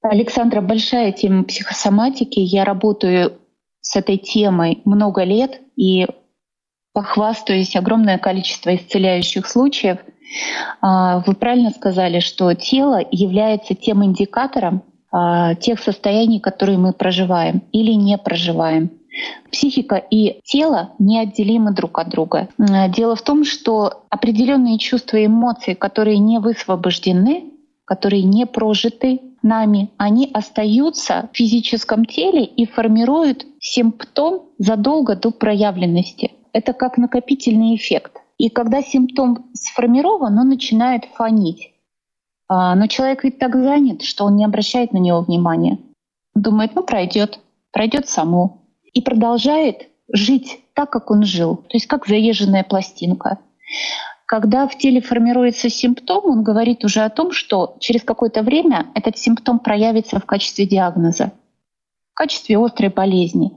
Александра, 0.02 0.62
большая 0.62 1.12
тема 1.12 1.44
психосоматики. 1.44 2.40
Я 2.40 2.64
работаю 2.64 3.34
с 3.82 3.96
этой 3.96 4.18
темой 4.18 4.82
много 4.86 5.24
лет 5.24 5.62
и 5.76 6.06
похвастаюсь 6.94 7.76
огромное 7.76 8.18
количество 8.18 8.76
исцеляющих 8.76 9.48
случаев— 9.48 9.98
вы 10.82 11.36
правильно 11.36 11.70
сказали, 11.72 12.20
что 12.20 12.54
тело 12.54 13.00
является 13.12 13.76
тем 13.76 14.04
индикатором 14.04 14.84
а, 15.12 15.56
тех 15.56 15.80
состояний, 15.80 16.40
которые 16.42 16.78
мы 16.78 16.92
проживаем 16.92 17.64
или 17.72 17.94
не 17.94 18.18
проживаем. 18.18 18.92
Психика 19.50 19.96
и 19.96 20.42
тело 20.44 20.90
неотделимы 21.00 21.72
друг 21.72 22.00
от 22.00 22.10
друга. 22.10 22.50
Дело 22.58 23.16
в 23.16 23.22
том, 23.22 23.46
что 23.46 24.04
определенные 24.10 24.78
чувства 24.78 25.16
и 25.16 25.28
эмоции, 25.28 25.74
которые 25.74 26.18
не 26.18 26.40
высвобождены, 26.40 27.46
которые 27.86 28.24
не 28.24 28.46
прожиты 28.46 29.22
нами, 29.42 29.90
они 29.98 30.30
остаются 30.34 31.30
в 31.32 31.38
физическом 31.38 32.04
теле 32.04 32.44
и 32.44 32.66
формируют 32.66 33.46
симптом 33.60 34.50
задолго 34.58 35.16
до 35.16 35.32
проявленности. 35.32 36.34
Это 36.52 36.74
как 36.74 36.98
накопительный 36.98 37.76
эффект. 37.76 38.18
И 38.38 38.50
когда 38.50 38.82
симптом 38.82 39.50
сформирован, 39.54 40.38
он 40.38 40.50
начинает 40.50 41.06
фонить. 41.06 41.74
А, 42.48 42.76
но 42.76 42.88
человек 42.88 43.24
ведь 43.24 43.40
так 43.40 43.56
занят, 43.56 44.04
что 44.04 44.26
он 44.26 44.36
не 44.36 44.46
обращает 44.46 44.92
на 44.94 44.98
него 44.98 45.22
внимания. 45.22 45.80
Думает, 46.34 46.76
ну 46.76 46.84
пройдет, 46.84 47.40
пройдет 47.72 48.08
само. 48.10 48.62
И 48.94 49.02
продолжает 49.02 49.90
жить 50.12 50.60
так, 50.74 50.90
как 50.90 51.12
он 51.12 51.24
жил. 51.24 51.58
То 51.58 51.74
есть 51.74 51.88
как 51.88 52.08
заезженная 52.08 52.64
пластинка. 52.64 53.40
Когда 54.26 54.68
в 54.68 54.78
теле 54.78 55.02
формируется 55.02 55.70
симптом, 55.70 56.26
он 56.26 56.44
говорит 56.44 56.84
уже 56.84 57.02
о 57.02 57.10
том, 57.10 57.32
что 57.32 57.78
через 57.80 58.04
какое-то 58.04 58.42
время 58.42 58.88
этот 58.96 59.18
симптом 59.18 59.60
проявится 59.60 60.20
в 60.20 60.26
качестве 60.26 60.66
диагноза, 60.66 61.32
в 62.12 62.16
качестве 62.16 62.58
острой 62.58 62.90
болезни. 62.90 63.52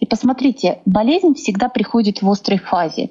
И 0.00 0.06
посмотрите, 0.06 0.80
болезнь 0.86 1.34
всегда 1.34 1.68
приходит 1.68 2.22
в 2.22 2.30
острой 2.30 2.58
фазе. 2.58 3.10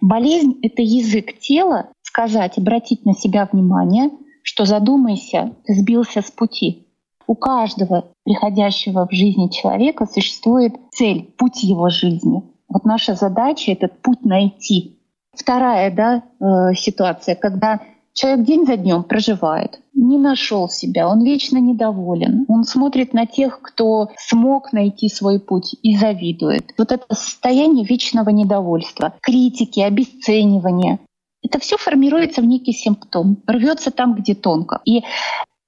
Болезнь— 0.00 0.58
это 0.62 0.82
язык 0.82 1.38
тела 1.38 1.90
сказать, 2.02 2.58
обратить 2.58 3.04
на 3.04 3.14
себя 3.14 3.48
внимание, 3.50 4.10
что 4.42 4.64
задумайся, 4.64 5.54
ты 5.64 5.74
сбился 5.74 6.22
с 6.22 6.30
пути. 6.30 6.86
У 7.26 7.34
каждого 7.34 8.12
приходящего 8.24 9.06
в 9.06 9.12
жизни 9.12 9.48
человека 9.48 10.06
существует 10.06 10.74
цель, 10.90 11.32
путь 11.38 11.62
его 11.62 11.88
жизни. 11.88 12.42
Вот 12.68 12.84
наша 12.84 13.14
задача— 13.14 13.72
этот 13.72 14.00
путь 14.02 14.24
найти. 14.24 14.98
Вторая 15.32 15.94
да, 15.94 16.22
э, 16.40 16.74
ситуация, 16.74 17.36
когда 17.36 17.80
Человек 18.12 18.46
день 18.46 18.66
за 18.66 18.76
днем 18.76 19.04
проживает, 19.04 19.80
не 19.94 20.18
нашел 20.18 20.68
себя, 20.68 21.08
он 21.08 21.24
вечно 21.24 21.58
недоволен, 21.58 22.44
он 22.48 22.64
смотрит 22.64 23.14
на 23.14 23.26
тех, 23.26 23.60
кто 23.62 24.10
смог 24.18 24.72
найти 24.72 25.08
свой 25.08 25.38
путь 25.38 25.76
и 25.82 25.96
завидует. 25.96 26.74
Вот 26.76 26.92
это 26.92 27.04
состояние 27.14 27.86
вечного 27.86 28.30
недовольства, 28.30 29.14
критики, 29.22 29.80
обесценивания, 29.80 30.98
это 31.42 31.58
все 31.58 31.76
формируется 31.76 32.42
в 32.42 32.46
некий 32.46 32.72
симптом, 32.72 33.42
рвется 33.46 33.90
там, 33.90 34.14
где 34.14 34.34
тонко. 34.34 34.80
И 34.84 35.02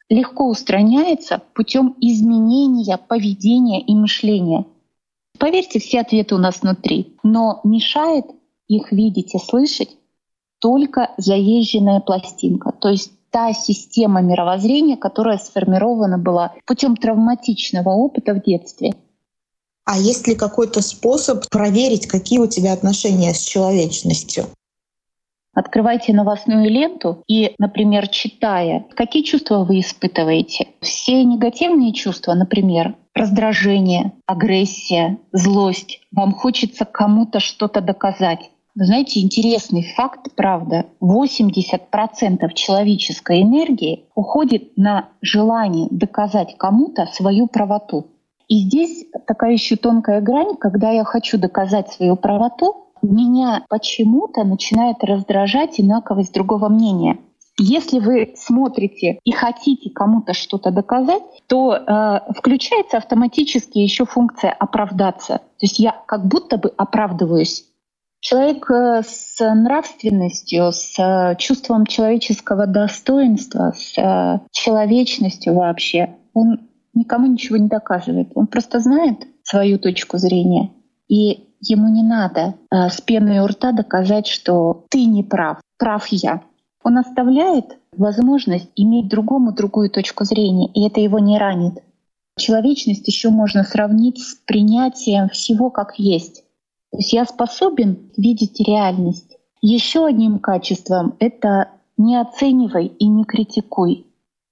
легко 0.08 0.48
устраняется 0.48 1.42
путем 1.54 1.96
изменения 2.00 2.98
поведения 2.98 3.80
и 3.80 3.94
мышления. 3.94 4.66
Поверьте, 5.38 5.80
все 5.80 6.00
ответы 6.00 6.34
у 6.34 6.38
нас 6.38 6.60
внутри, 6.60 7.16
но 7.22 7.60
мешает 7.64 8.26
их 8.68 8.92
видеть 8.92 9.34
и 9.34 9.38
слышать 9.38 9.96
только 10.62 11.10
заезженная 11.18 11.98
пластинка, 11.98 12.70
то 12.70 12.88
есть 12.88 13.10
та 13.30 13.52
система 13.52 14.22
мировоззрения, 14.22 14.96
которая 14.96 15.38
сформирована 15.38 16.18
была 16.18 16.52
путем 16.66 16.96
травматичного 16.96 17.88
опыта 17.88 18.32
в 18.32 18.42
детстве. 18.42 18.94
А 19.84 19.98
есть 19.98 20.28
ли 20.28 20.36
какой-то 20.36 20.80
способ 20.80 21.48
проверить, 21.50 22.06
какие 22.06 22.38
у 22.38 22.46
тебя 22.46 22.72
отношения 22.72 23.34
с 23.34 23.40
человечностью? 23.40 24.44
Открывайте 25.52 26.14
новостную 26.14 26.70
ленту 26.70 27.24
и, 27.26 27.54
например, 27.58 28.06
читая, 28.08 28.86
какие 28.94 29.24
чувства 29.24 29.64
вы 29.64 29.80
испытываете. 29.80 30.68
Все 30.80 31.24
негативные 31.24 31.92
чувства, 31.92 32.34
например, 32.34 32.94
раздражение, 33.14 34.12
агрессия, 34.26 35.18
злость. 35.32 36.00
Вам 36.12 36.32
хочется 36.32 36.84
кому-то 36.84 37.40
что-то 37.40 37.80
доказать. 37.80 38.50
Вы 38.74 38.86
знаете, 38.86 39.20
интересный 39.20 39.82
факт, 39.94 40.28
правда, 40.34 40.86
80% 41.02 42.54
человеческой 42.54 43.42
энергии 43.42 44.06
уходит 44.14 44.78
на 44.78 45.10
желание 45.20 45.88
доказать 45.90 46.56
кому-то 46.56 47.06
свою 47.12 47.48
правоту. 47.48 48.06
И 48.48 48.60
здесь 48.60 49.04
такая 49.26 49.52
еще 49.52 49.76
тонкая 49.76 50.22
грань, 50.22 50.56
когда 50.56 50.90
я 50.90 51.04
хочу 51.04 51.36
доказать 51.36 51.92
свою 51.92 52.16
правоту, 52.16 52.86
меня 53.02 53.64
почему-то 53.68 54.42
начинает 54.44 55.04
раздражать 55.04 55.78
инаковость 55.78 56.32
другого 56.32 56.68
мнения. 56.68 57.18
Если 57.58 57.98
вы 57.98 58.32
смотрите 58.36 59.18
и 59.22 59.32
хотите 59.32 59.90
кому-то 59.90 60.32
что-то 60.32 60.70
доказать, 60.70 61.22
то 61.46 61.74
э, 61.74 62.32
включается 62.38 62.96
автоматически 62.96 63.78
еще 63.78 64.06
функция 64.06 64.50
оправдаться. 64.50 65.38
То 65.38 65.66
есть 65.66 65.78
я 65.78 65.94
как 66.06 66.26
будто 66.26 66.56
бы 66.56 66.72
оправдываюсь 66.76 67.66
Человек 68.22 68.70
э, 68.70 69.02
с 69.04 69.36
нравственностью, 69.40 70.70
с 70.70 70.96
э, 70.96 71.34
чувством 71.38 71.86
человеческого 71.86 72.68
достоинства, 72.68 73.74
с 73.76 73.98
э, 73.98 74.38
человечностью 74.52 75.54
вообще, 75.54 76.14
он 76.32 76.60
никому 76.94 77.26
ничего 77.26 77.56
не 77.56 77.66
доказывает. 77.66 78.28
Он 78.36 78.46
просто 78.46 78.78
знает 78.78 79.26
свою 79.42 79.76
точку 79.76 80.18
зрения. 80.18 80.70
И 81.08 81.48
ему 81.60 81.88
не 81.88 82.04
надо 82.04 82.54
с 82.70 83.00
пеной 83.00 83.40
у 83.40 83.46
рта 83.46 83.72
доказать, 83.72 84.28
что 84.28 84.84
ты 84.88 85.04
не 85.04 85.24
прав, 85.24 85.58
прав 85.76 86.06
я. 86.08 86.42
Он 86.84 86.98
оставляет 86.98 87.76
возможность 87.96 88.70
иметь 88.76 89.08
другому 89.08 89.52
другую 89.52 89.90
точку 89.90 90.24
зрения, 90.24 90.68
и 90.74 90.86
это 90.86 91.00
его 91.00 91.18
не 91.18 91.38
ранит. 91.38 91.82
Человечность 92.38 93.06
еще 93.08 93.30
можно 93.30 93.64
сравнить 93.64 94.18
с 94.20 94.34
принятием 94.46 95.28
всего 95.28 95.70
как 95.70 95.98
есть. 95.98 96.41
То 96.92 96.98
есть 96.98 97.12
я 97.12 97.24
способен 97.24 98.10
видеть 98.16 98.60
реальность. 98.60 99.36
Еще 99.62 100.06
одним 100.06 100.38
качеством— 100.38 101.16
это 101.18 101.70
не 101.96 102.20
оценивай 102.20 102.86
и 102.86 103.06
не 103.06 103.24
критикуй. 103.24 104.06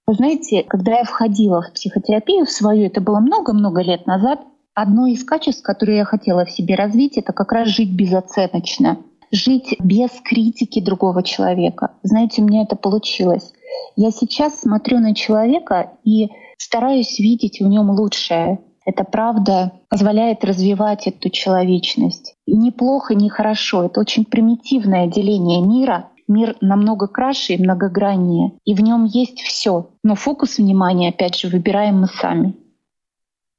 Вы 0.06 0.14
знаете, 0.14 0.62
когда 0.62 0.98
я 0.98 1.04
входила 1.04 1.62
в 1.62 1.72
психотерапию 1.74 2.46
в 2.46 2.50
свою, 2.50 2.86
это 2.86 3.00
было 3.00 3.20
много-много 3.20 3.82
лет 3.82 4.06
назад, 4.06 4.40
одно 4.74 5.06
из 5.06 5.22
качеств, 5.22 5.62
которые 5.62 5.98
я 5.98 6.04
хотела 6.04 6.44
в 6.44 6.50
себе 6.50 6.74
развить, 6.74 7.18
это 7.18 7.32
как 7.32 7.52
раз 7.52 7.68
жить 7.68 7.92
безоценочно, 7.92 8.98
жить 9.30 9.76
без 9.78 10.10
критики 10.24 10.80
другого 10.80 11.22
человека. 11.22 11.92
Знаете, 12.02 12.40
у 12.40 12.46
меня 12.46 12.62
это 12.62 12.74
получилось. 12.74 13.52
Я 13.96 14.10
сейчас 14.10 14.60
смотрю 14.60 14.98
на 14.98 15.14
человека 15.14 15.92
и 16.04 16.30
стараюсь 16.56 17.18
видеть 17.18 17.60
в 17.60 17.66
нем 17.66 17.90
лучшее. 17.90 18.60
Это 18.90 19.04
правда 19.04 19.70
позволяет 19.88 20.44
развивать 20.44 21.06
эту 21.06 21.30
человечность. 21.30 22.34
И 22.44 22.56
не 22.56 22.72
плохо, 22.72 23.14
не 23.14 23.28
хорошо. 23.28 23.84
Это 23.84 24.00
очень 24.00 24.24
примитивное 24.24 25.06
деление 25.06 25.62
мира. 25.62 26.08
Мир 26.26 26.56
намного 26.60 27.06
краше 27.06 27.52
и 27.52 27.62
многограннее. 27.62 28.50
И 28.64 28.74
в 28.74 28.80
нем 28.80 29.04
есть 29.04 29.42
все. 29.42 29.90
Но 30.02 30.16
фокус 30.16 30.58
внимания, 30.58 31.10
опять 31.10 31.36
же, 31.36 31.46
выбираем 31.46 32.00
мы 32.00 32.08
сами. 32.08 32.54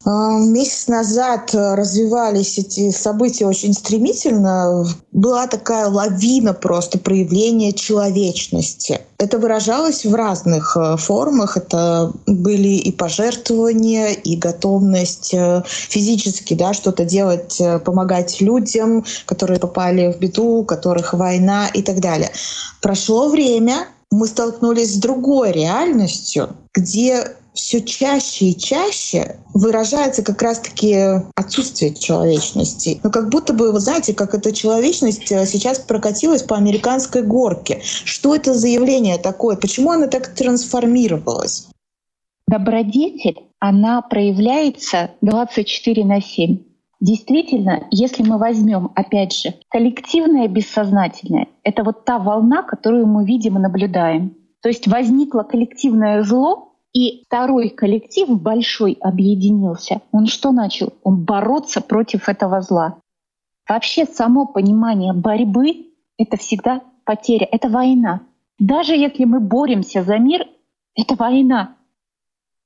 А, 0.04 0.40
месяц 0.40 0.88
назад 0.88 1.54
э, 1.54 1.76
развивались 1.76 2.58
эти 2.58 2.92
события 2.92 3.46
очень 3.46 3.74
стремительно. 3.74 4.86
Была 5.12 5.46
такая 5.46 5.88
лавина 5.88 6.54
просто 6.54 6.98
проявления 6.98 7.72
человечности. 7.72 9.02
Это 9.20 9.38
выражалось 9.38 10.04
в 10.04 10.16
разных 10.16 10.76
э, 10.76 10.98
формах. 10.98 11.56
Это 11.56 12.12
были 12.26 12.70
и 12.70 12.92
пожертвования, 12.92 14.10
и 14.10 14.36
готовность 14.38 15.36
э, 15.36 15.64
физически 15.68 16.56
да, 16.56 16.74
что-то 16.74 17.06
делать, 17.06 17.62
помогать 17.86 18.42
людям, 18.42 19.06
которые 19.26 19.60
попали 19.60 20.12
в 20.12 20.18
беду, 20.18 20.62
у 20.62 20.66
которых 20.66 21.14
война 21.14 21.68
и 21.68 21.84
так 21.84 22.00
далее. 22.00 22.32
Прошло 22.82 23.30
время, 23.30 23.88
мы 24.10 24.26
столкнулись 24.26 24.96
с 24.96 24.98
другой 24.98 25.52
реальностью, 25.52 26.50
где 26.74 27.36
все 27.54 27.82
чаще 27.82 28.46
и 28.46 28.58
чаще 28.58 29.38
выражается 29.54 30.24
как 30.24 30.42
раз-таки 30.42 30.96
отсутствие 31.36 31.94
человечности. 31.94 33.00
Но 33.04 33.10
как 33.10 33.30
будто 33.30 33.54
бы, 33.54 33.72
вы 33.72 33.80
знаете, 33.80 34.14
как 34.14 34.34
эта 34.34 34.54
человечность 34.54 35.32
э, 35.32 35.46
сейчас 35.46 35.80
прокатилась 35.80 36.44
по 36.44 36.56
американской 36.56 37.24
горке. 37.24 37.82
Что 37.84 38.36
это 38.36 38.54
за 38.54 38.68
явление 38.68 39.18
такое? 39.18 39.58
Почему 39.58 39.92
она 39.92 40.08
так 40.08 40.34
трансформировалась? 40.34 41.68
Добродетель, 42.48 43.40
она 43.60 44.02
проявляется 44.02 45.12
24 45.22 46.06
на 46.06 46.22
7. 46.22 46.58
Действительно, 47.00 47.88
если 47.90 48.24
мы 48.24 48.38
возьмем, 48.38 48.92
опять 48.96 49.34
же, 49.34 49.56
коллективное 49.70 50.48
бессознательное, 50.48 51.48
это 51.64 51.84
вот 51.84 52.06
та 52.06 52.20
волна, 52.20 52.62
которую 52.62 53.08
мы 53.08 53.26
видим 53.26 53.58
и 53.58 53.62
наблюдаем. 53.62 54.36
То 54.62 54.70
есть 54.70 54.88
возникло 54.88 55.42
коллективное 55.42 56.24
зло, 56.24 56.71
и 56.94 57.24
второй 57.26 57.70
коллектив 57.70 58.30
большой 58.30 58.98
объединился. 59.00 60.02
Он 60.12 60.28
что 60.28 60.52
начал? 60.52 60.94
Он 61.04 61.24
бороться 61.24 61.82
против 61.82 62.28
этого 62.28 62.62
зла. 62.62 62.98
Вообще 63.68 64.06
само 64.06 64.46
понимание 64.46 65.14
борьбы— 65.14 65.88
это 66.18 66.38
всегда 66.38 66.82
потеря, 67.06 67.48
это 67.50 67.70
война. 67.70 68.22
Даже 68.60 68.96
если 68.96 69.26
мы 69.26 69.40
боремся 69.40 70.04
за 70.04 70.18
мир, 70.18 70.46
это 70.96 71.16
война. 71.16 71.76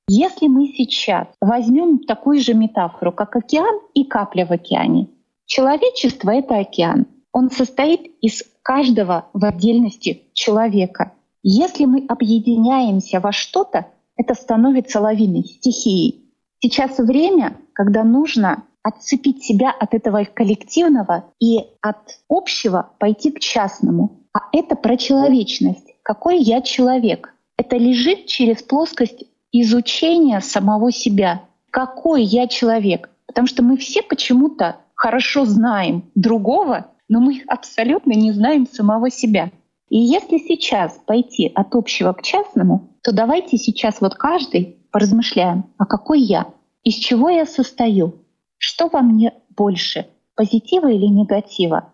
Если 0.08 0.48
мы 0.48 0.68
сейчас 0.68 1.28
возьмем 1.42 2.00
такую 2.00 2.40
же 2.40 2.54
метафору, 2.54 3.12
как 3.12 3.36
океан 3.36 3.80
и 3.94 4.04
капля 4.04 4.46
в 4.46 4.52
океане, 4.52 5.08
человечество— 5.46 6.30
это 6.32 6.58
океан. 6.58 7.08
Он 7.32 7.50
состоит 7.50 8.02
из 8.22 8.44
каждого 8.62 9.28
в 9.34 9.46
отдельности 9.46 10.24
человека. 10.34 11.14
Если 11.44 11.86
мы 11.86 12.06
объединяемся 12.08 13.20
во 13.20 13.32
что-то, 13.32 13.88
это 14.18 14.34
становится 14.34 15.00
лавиной, 15.00 15.44
стихией. 15.44 16.32
Сейчас 16.60 16.98
время, 16.98 17.58
когда 17.74 18.04
нужно 18.04 18.64
отцепить 18.84 19.44
себя 19.44 19.72
от 19.72 19.94
этого 19.94 20.26
коллективного 20.26 21.26
и 21.40 21.60
от 21.82 22.20
общего 22.30 22.92
пойти 23.00 23.32
к 23.32 23.40
частному. 23.40 24.22
А 24.34 24.40
это 24.52 24.76
про 24.76 24.96
человечность. 24.96 25.96
Какой 26.04 26.40
я 26.40 26.62
человек? 26.62 27.34
Это 27.58 27.78
лежит 27.78 28.28
через 28.28 28.62
плоскость 28.62 29.26
изучения 29.52 30.40
самого 30.40 30.92
себя. 30.92 31.44
Какой 31.72 32.24
я 32.24 32.48
человек? 32.48 33.10
Потому 33.26 33.48
что 33.48 33.64
мы 33.64 33.78
все 33.78 34.04
почему-то 34.04 34.78
хорошо 34.94 35.46
знаем 35.46 36.12
другого, 36.14 36.92
но 37.10 37.20
мы 37.20 37.42
абсолютно 37.48 38.14
не 38.14 38.32
знаем 38.32 38.68
самого 38.68 39.10
себя. 39.10 39.52
И 39.90 39.98
если 39.98 40.38
сейчас 40.38 41.00
пойти 41.06 41.52
от 41.54 41.76
общего 41.76 42.14
к 42.14 42.22
частному, 42.22 42.95
то 43.06 43.12
давайте 43.12 43.58
сейчас 43.58 44.02
вот 44.02 44.16
каждый 44.16 44.80
поразмышляем, 44.92 45.66
а 45.78 45.86
какой 45.86 46.22
я, 46.22 46.48
из 46.84 46.96
чего 46.96 47.30
я 47.30 47.46
состою, 47.46 48.26
что 48.58 48.88
во 48.88 49.02
мне 49.02 49.32
больше, 49.56 50.08
позитива 50.34 50.92
или 50.92 51.06
негатива. 51.06 51.94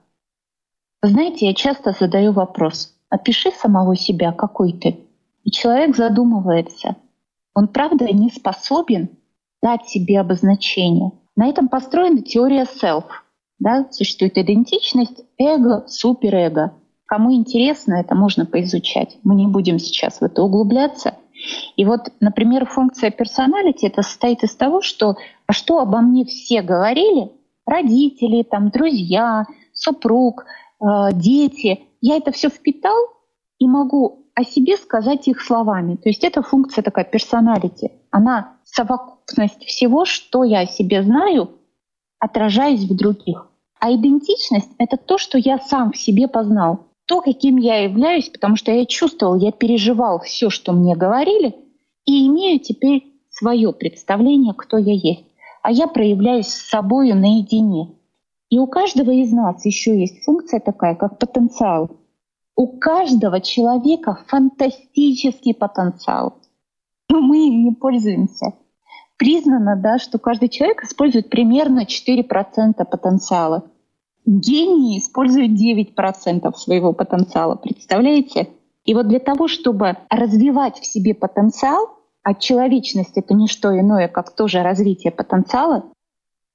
знаете, 1.04 1.48
я 1.48 1.54
часто 1.54 1.92
задаю 1.92 2.32
вопрос, 2.32 2.96
опиши 3.10 3.52
самого 3.52 3.98
себя, 3.98 4.32
какой 4.32 4.72
ты. 4.72 5.02
И 5.44 5.52
человек 5.52 5.98
задумывается, 5.98 6.96
он 7.54 7.68
правда 7.68 8.06
не 8.06 8.30
способен 8.30 9.10
дать 9.62 9.90
себе 9.90 10.18
обозначение. 10.18 11.12
На 11.36 11.48
этом 11.50 11.68
построена 11.68 12.22
теория 12.22 12.64
self. 12.64 13.04
Да? 13.60 13.86
Существует 13.92 14.38
идентичность, 14.38 15.26
эго, 15.38 15.84
суперэго. 15.90 16.74
Кому 17.12 17.34
интересно, 17.34 17.96
это 17.96 18.16
можно 18.16 18.46
поизучать. 18.46 19.18
Мы 19.24 19.36
не 19.36 19.46
будем 19.46 19.80
сейчас 19.80 20.22
в 20.22 20.24
это 20.24 20.44
углубляться. 20.44 21.16
И 21.76 21.84
вот, 21.84 22.14
например, 22.22 22.66
функция 22.66 23.12
персоналити 23.12 23.86
это 23.88 24.02
состоит 24.02 24.44
из 24.46 24.56
того, 24.56 24.82
что 24.82 25.18
а 25.46 25.52
что 25.52 25.80
обо 25.80 26.00
мне 26.00 26.24
все 26.24 26.62
говорили, 26.62 27.34
родители, 27.66 28.44
там, 28.44 28.70
друзья, 28.70 29.44
супруг, 29.74 30.46
э, 30.80 31.10
дети, 31.12 31.82
я 32.00 32.16
это 32.16 32.32
все 32.32 32.48
впитал 32.48 32.96
и 33.60 33.68
могу 33.68 34.28
о 34.34 34.46
себе 34.46 34.78
сказать 34.78 35.28
их 35.28 35.42
словами. 35.42 35.98
То 35.98 36.08
есть 36.08 36.24
это 36.24 36.42
функция 36.42 36.82
такая 36.82 37.04
персоналити. 37.04 37.92
Она 38.10 38.54
совокупность 38.64 39.66
всего, 39.66 40.06
что 40.06 40.46
я 40.46 40.62
о 40.62 40.66
себе 40.66 41.04
знаю, 41.04 41.60
отражаясь 42.20 42.90
в 42.90 42.96
других. 42.96 43.50
А 43.82 43.94
идентичность— 43.94 44.72
это 44.78 44.96
то, 44.96 45.18
что 45.18 45.38
я 45.38 45.60
сам 45.60 45.92
в 45.92 45.98
себе 45.98 46.30
познал 46.30 46.88
то, 47.12 47.20
каким 47.20 47.58
я 47.58 47.80
являюсь, 47.80 48.30
потому 48.30 48.56
что 48.56 48.72
я 48.72 48.86
чувствовал, 48.86 49.36
я 49.36 49.52
переживал 49.52 50.22
все, 50.22 50.50
что 50.50 50.72
мне 50.72 50.96
говорили, 50.96 51.54
и 52.06 52.26
имею 52.28 52.62
теперь 52.62 53.04
свое 53.30 53.74
представление, 53.74 54.54
кто 54.54 54.78
я 54.78 54.94
есть. 54.94 55.26
А 55.62 55.74
я 55.74 55.88
проявляюсь 55.88 56.48
с 56.48 56.70
собою 56.70 57.18
наедине. 57.18 57.90
И 58.50 58.58
у 58.58 58.66
каждого 58.66 59.12
из 59.12 59.30
нас 59.34 59.66
еще 59.66 60.00
есть 60.00 60.24
функция 60.24 60.62
такая, 60.62 60.96
как 60.96 61.20
потенциал. 61.20 62.00
У 62.56 62.80
каждого 62.80 63.42
человека 63.42 64.24
фантастический 64.28 65.54
потенциал. 65.54 66.38
Но 67.10 67.20
мы 67.20 67.50
им 67.50 67.66
не 67.66 67.72
пользуемся. 67.74 68.54
Признано, 69.18 69.76
да, 69.76 70.00
что 70.00 70.18
каждый 70.18 70.48
человек 70.48 70.86
использует 70.86 71.30
примерно 71.30 71.84
4% 71.84 72.86
потенциала. 72.90 73.70
Гении 74.26 75.00
используют 75.00 75.52
9% 75.52 76.56
своего 76.56 76.94
потенциала, 76.94 77.56
представляете? 77.56 78.50
И 78.86 78.94
вот 78.94 79.08
для 79.08 79.20
того, 79.20 79.48
чтобы 79.48 79.98
развивать 80.10 80.80
в 80.80 80.86
себе 80.86 81.14
потенциал, 81.14 81.90
а 82.24 82.36
человечность— 82.36 83.14
это 83.18 83.34
не 83.34 83.48
что 83.48 83.78
иное, 83.78 84.08
как 84.08 84.36
тоже 84.36 84.62
развитие 84.62 85.12
потенциала, 85.12 85.86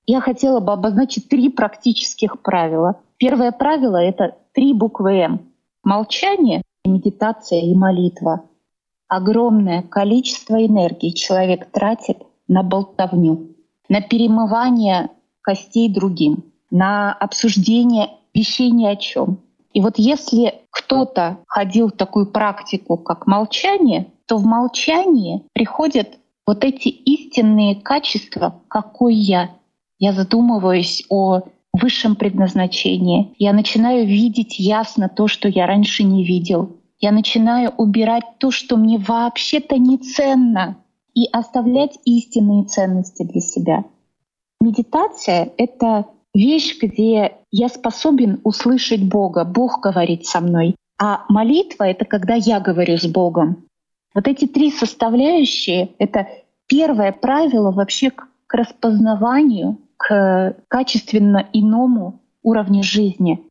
я 0.06 0.20
хотела 0.20 0.60
бы 0.60 0.72
обозначить 0.72 1.28
три 1.28 1.48
практических 1.48 2.40
правила. 2.40 3.00
Первое 3.16 3.50
правило— 3.50 3.96
это 3.96 4.36
три 4.52 4.72
буквы 4.72 5.18
«М». 5.18 5.52
Молчание, 5.82 6.62
медитация 6.84 7.60
и 7.60 7.74
молитва. 7.74 8.44
Огромное 9.08 9.82
количество 9.82 10.64
энергии 10.64 11.10
человек 11.10 11.70
тратит 11.72 12.18
на 12.46 12.62
болтовню, 12.62 13.56
на 13.88 14.00
перемывание 14.00 15.10
костей 15.42 15.92
другим— 15.92 16.44
на 16.76 17.12
обсуждение 17.12 18.10
вещей 18.34 18.70
ни 18.70 18.84
о 18.84 18.96
чем. 18.96 19.38
И 19.72 19.80
вот 19.80 19.94
если 19.96 20.54
кто-то 20.70 21.38
ходил 21.46 21.88
в 21.88 21.92
такую 21.92 22.26
практику, 22.26 22.98
как 22.98 23.26
молчание, 23.26 24.08
то 24.26 24.36
в 24.36 24.44
молчании 24.44 25.42
приходят 25.54 26.18
вот 26.46 26.64
эти 26.64 26.88
истинные 26.88 27.76
качества, 27.76 28.60
какой 28.68 29.14
я. 29.14 29.52
Я 29.98 30.12
задумываюсь 30.12 31.04
о 31.08 31.42
высшем 31.72 32.14
предназначении. 32.14 33.34
Я 33.38 33.54
начинаю 33.54 34.06
видеть 34.06 34.58
ясно 34.58 35.08
то, 35.08 35.28
что 35.28 35.48
я 35.48 35.66
раньше 35.66 36.04
не 36.04 36.24
видел. 36.24 36.76
Я 36.98 37.10
начинаю 37.10 37.70
убирать 37.70 38.24
то, 38.38 38.50
что 38.50 38.76
мне 38.76 38.98
вообще-то 38.98 39.78
не 39.78 39.96
ценно, 39.98 40.76
и 41.14 41.26
оставлять 41.32 41.98
истинные 42.04 42.64
ценности 42.64 43.22
для 43.22 43.40
себя. 43.40 43.84
Медитация— 44.60 45.52
это 45.56 46.06
вещь, 46.36 46.78
где 46.80 47.38
я 47.50 47.68
способен 47.68 48.40
услышать 48.44 49.02
Бога, 49.02 49.44
Бог 49.44 49.80
говорит 49.80 50.26
со 50.26 50.40
мной. 50.40 50.76
А 50.98 51.24
молитва— 51.28 51.84
это 51.88 52.04
когда 52.04 52.34
я 52.34 52.60
говорю 52.60 52.98
с 52.98 53.06
Богом. 53.06 53.64
Вот 54.14 54.28
эти 54.28 54.46
три 54.46 54.70
составляющие— 54.70 55.90
это 55.98 56.28
первое 56.66 57.12
правило 57.12 57.70
вообще 57.70 58.10
к, 58.10 58.28
к 58.46 58.54
распознаванию, 58.54 59.78
к 59.96 60.56
качественно 60.68 61.48
иному 61.52 62.20
уровню 62.42 62.82
жизни. 62.82 63.42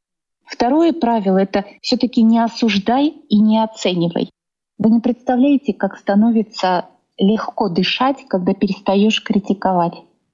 Второе 0.46 0.94
правило— 0.94 1.38
это 1.40 1.66
все 1.82 1.98
таки 1.98 2.22
не 2.24 2.40
осуждай 2.40 3.08
и 3.08 3.40
не 3.40 3.64
оценивай. 3.64 4.30
Вы 4.78 4.90
не 4.90 5.00
представляете, 5.00 5.74
как 5.74 5.98
становится 5.98 6.86
легко 7.18 7.70
дышать, 7.70 8.26
когда 8.28 8.54
перестаешь 8.54 9.24
критиковать. 9.24 9.94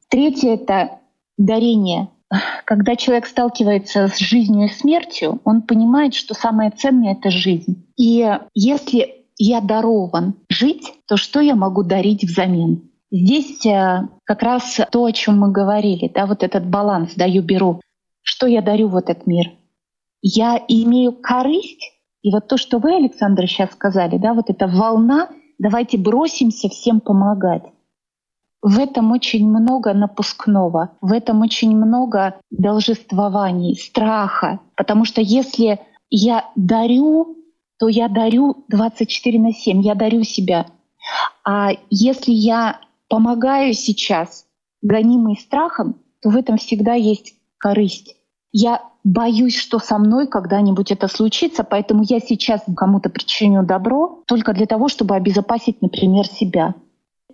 Третье— 0.09 0.49
это 0.53 0.99
дарение. 1.37 2.09
Когда 2.65 2.95
человек 2.95 3.25
сталкивается 3.25 4.07
с 4.07 4.17
жизнью 4.17 4.67
и 4.67 4.71
смертью, 4.71 5.41
он 5.43 5.63
понимает, 5.63 6.13
что 6.13 6.33
самое 6.33 6.71
ценное— 6.71 7.13
это 7.19 7.29
жизнь. 7.29 7.87
И 7.97 8.25
если 8.53 9.25
я 9.37 9.59
дарован 9.59 10.35
жить, 10.49 10.93
то 11.07 11.17
что 11.17 11.41
я 11.41 11.55
могу 11.55 11.83
дарить 11.83 12.23
взамен? 12.23 12.89
Здесь 13.11 13.65
э, 13.65 14.07
как 14.23 14.41
раз 14.41 14.79
то, 14.91 15.03
о 15.03 15.11
чем 15.11 15.39
мы 15.39 15.51
говорили, 15.51 16.09
да, 16.13 16.25
вот 16.25 16.43
этот 16.43 16.65
баланс 16.65 17.15
даю-беру. 17.15 17.81
Что 18.21 18.47
я 18.47 18.61
дарю 18.61 18.87
в 18.87 18.95
этот 18.95 19.27
мир? 19.27 19.51
Я 20.21 20.63
имею 20.67 21.11
корысть, 21.11 21.91
и 22.21 22.31
вот 22.31 22.47
то, 22.47 22.55
что 22.55 22.77
вы, 22.77 22.95
Александр, 22.95 23.47
сейчас 23.47 23.71
сказали, 23.71 24.17
да, 24.17 24.33
вот 24.33 24.49
эта 24.49 24.67
волна, 24.67 25.29
давайте 25.59 25.97
бросимся 25.97 26.69
всем 26.69 27.01
помогать. 27.01 27.63
В 28.61 28.77
этом 28.77 29.11
очень 29.11 29.47
много 29.49 29.93
напускного, 29.93 30.91
в 31.01 31.11
этом 31.11 31.41
очень 31.41 31.75
много 31.75 32.35
должествований, 32.51 33.75
страха. 33.75 34.59
Потому 34.75 35.05
что 35.05 35.21
если 35.21 35.79
я 36.09 36.45
дарю, 36.55 37.37
то 37.79 37.87
я 37.87 38.07
дарю 38.07 38.65
24 38.69 39.39
на 39.39 39.53
7, 39.53 39.81
я 39.81 39.95
дарю 39.95 40.23
себя. 40.23 40.67
А 41.43 41.71
если 41.89 42.31
я 42.31 42.79
помогаю 43.09 43.73
сейчас, 43.73 44.45
гонимый 44.83 45.37
страхом, 45.37 45.95
то 46.21 46.29
в 46.29 46.37
этом 46.37 46.57
всегда 46.57 46.93
есть 46.93 47.33
корысть. 47.59 48.15
Я 48.51 48.81
боюсь, 49.03 49.57
что 49.57 49.79
со 49.79 49.97
мной 49.97 50.27
когда-нибудь 50.27 50.91
это 50.91 51.07
случится, 51.07 51.63
поэтому 51.63 52.03
я 52.07 52.19
сейчас 52.19 52.61
кому-то 52.75 53.09
причиню 53.09 53.63
добро 53.63 54.23
только 54.27 54.53
для 54.53 54.67
того, 54.67 54.87
чтобы 54.87 55.15
обезопасить, 55.15 55.81
например, 55.81 56.27
себя. 56.27 56.75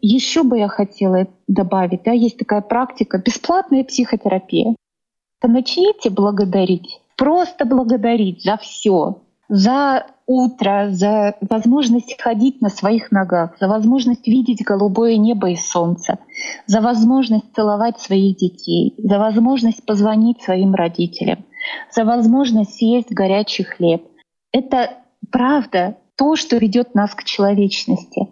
Еще 0.01 0.43
бы 0.43 0.57
я 0.57 0.67
хотела 0.67 1.27
добавить, 1.47 2.03
да, 2.03 2.11
есть 2.11 2.37
такая 2.37 2.61
практика 2.61 3.17
бесплатная 3.17 3.83
психотерапия. 3.83 4.75
Начните 5.43 6.09
благодарить, 6.09 6.99
просто 7.15 7.65
благодарить 7.65 8.43
за 8.43 8.57
все, 8.57 9.21
за 9.49 10.07
утро, 10.25 10.89
за 10.91 11.35
возможность 11.41 12.21
ходить 12.21 12.61
на 12.61 12.69
своих 12.69 13.11
ногах, 13.11 13.55
за 13.59 13.67
возможность 13.67 14.27
видеть 14.27 14.63
голубое 14.63 15.17
небо 15.17 15.49
и 15.49 15.55
солнце, 15.55 16.19
за 16.65 16.81
возможность 16.81 17.53
целовать 17.55 17.99
своих 17.99 18.35
детей, 18.37 18.93
за 18.97 19.19
возможность 19.19 19.85
позвонить 19.85 20.41
своим 20.41 20.73
родителям, 20.73 21.45
за 21.91 22.03
возможность 22.03 22.75
съесть 22.75 23.11
горячий 23.11 23.63
хлеб. 23.63 24.03
Это 24.51 24.97
правда 25.31 25.97
то, 26.17 26.35
что 26.35 26.57
ведет 26.57 26.93
нас 26.93 27.13
к 27.15 27.23
человечности. 27.23 28.27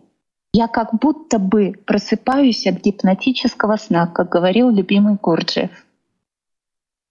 Я 0.57 0.69
как 0.69 0.97
будто 1.01 1.37
бы 1.37 1.73
просыпаюсь 1.85 2.65
от 2.65 2.75
гипнотического 2.75 3.75
сна, 3.75 4.07
как 4.07 4.29
говорил 4.29 4.69
любимый 4.69 5.17
Гурджиев. 5.21 5.69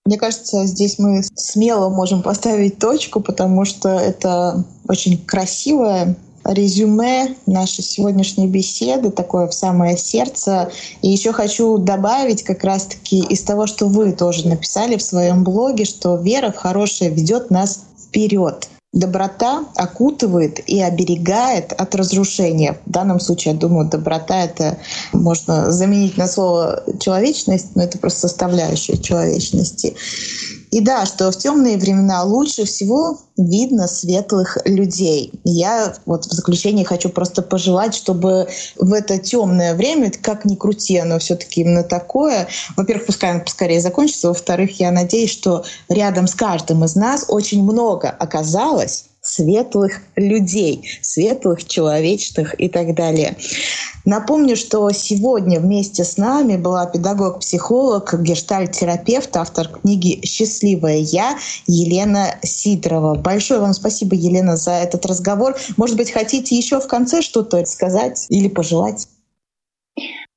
Мне 0.07 0.17
кажется, 0.17 0.65
здесь 0.65 0.99
мы 0.99 1.23
смело 1.23 1.91
можем 1.91 2.23
поставить 2.23 2.79
точку, 2.79 3.21
потому 3.21 3.67
что 3.67 3.91
это 3.91 4.65
очень 4.89 5.23
красивое 5.23 6.17
резюме 6.43 7.37
нашей 7.45 7.85
сегодняшней 7.85 8.49
беседы, 8.49 9.11
такое 9.11 9.47
в 9.47 9.53
самое 9.53 9.99
сердце. 9.99 10.73
И 11.03 11.11
еще 11.11 11.35
хочу 11.35 11.77
добавить 11.77 12.45
как 12.45 12.65
раз-таки 12.65 13.19
из 13.19 13.43
того, 13.43 13.67
что 13.67 13.89
вы 13.89 14.13
тоже 14.13 14.49
написали 14.49 14.97
в 14.97 15.03
своем 15.03 15.45
блоге, 15.45 15.85
что 15.85 16.17
вера 16.17 16.51
в 16.51 16.57
хорошее 16.57 17.11
ведет 17.11 17.51
нас 17.51 17.85
вперед. 18.03 18.71
Доброта 18.95 19.65
окутывает 19.75 20.61
и 20.69 20.81
оберегает 20.81 21.73
от 21.73 21.97
разрушения. 21.97 22.79
В 22.87 22.91
данном 22.93 23.19
случае, 23.19 23.55
я 23.55 23.61
думаю, 23.61 23.89
доброта— 23.89 24.45
это 24.45 24.79
можно 25.13 25.73
заменить 25.73 26.17
на 26.17 26.29
слово 26.29 26.85
«человечность», 27.01 27.75
но 27.75 27.83
это 27.83 27.99
просто 27.99 28.29
составляющая 28.29 28.97
человечности. 28.97 29.97
И 30.75 30.81
да, 30.81 31.07
что 31.07 31.31
в 31.31 31.39
темные 31.39 31.79
времена 31.79 32.25
лучше 32.25 32.64
всего 32.64 33.20
видно 33.37 33.87
светлых 33.87 34.59
людей. 34.64 35.33
Я 35.45 35.95
вот 36.05 36.25
в 36.25 36.33
заключении 36.33 36.83
хочу 36.83 37.11
просто 37.11 37.43
пожелать, 37.43 37.95
чтобы 37.95 38.49
в 38.75 38.93
это 38.93 39.18
темное 39.18 39.77
время, 39.77 40.11
как 40.20 40.45
ни 40.45 40.57
крути, 40.57 40.97
оно 40.97 41.20
все-таки 41.20 41.61
именно 41.61 41.85
такое. 41.85 42.49
Во-первых, 42.77 43.07
пускай 43.07 43.31
оно 43.31 43.45
поскорее 43.45 43.81
закончится. 43.81 44.27
Во-вторых, 44.27 44.81
я 44.81 44.91
надеюсь, 44.91 45.31
что 45.31 45.64
рядом 45.89 46.27
с 46.27 46.35
каждым 46.35 46.83
из 46.83 46.97
нас 46.97 47.27
очень 47.29 47.62
много 47.62 48.09
оказалось 48.11 49.05
светлых 49.25 50.03
людей, 50.16 50.87
светлых, 51.03 51.66
человечных 51.66 52.61
и 52.61 52.68
так 52.68 52.95
далее. 52.95 53.37
Напомню, 54.05 54.55
что 54.55 54.91
сегодня 54.91 55.59
вместе 55.59 56.05
с 56.05 56.18
нами 56.18 56.57
была 56.57 56.85
педагог-психолог, 56.85 58.22
гештальт-терапевт, 58.22 59.35
автор 59.37 59.68
книги 59.68 60.20
«Счастливая 60.27 60.99
я» 60.99 61.39
Елена 61.66 62.37
Сидорова. 62.43 63.14
Большое 63.14 63.61
вам 63.61 63.72
спасибо, 63.72 64.14
Елена, 64.14 64.57
за 64.57 64.72
этот 64.72 65.07
разговор. 65.07 65.57
Может 65.79 65.97
быть, 65.97 66.12
хотите 66.12 66.55
еще 66.55 66.81
в 66.81 66.87
конце 66.87 67.22
что-то 67.22 67.64
сказать 67.64 68.27
или 68.29 68.49
пожелать? 68.49 69.09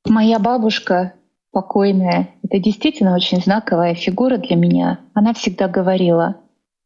Моя 0.06 0.40
бабушка 0.40 1.14
покойная, 1.52 2.30
это 2.44 2.60
действительно 2.60 3.16
очень 3.16 3.42
знаковая 3.42 3.96
фигура 3.96 4.38
для 4.38 4.56
меня. 4.56 5.00
Она 5.14 5.34
всегда 5.34 5.68
говорила, 5.68 6.38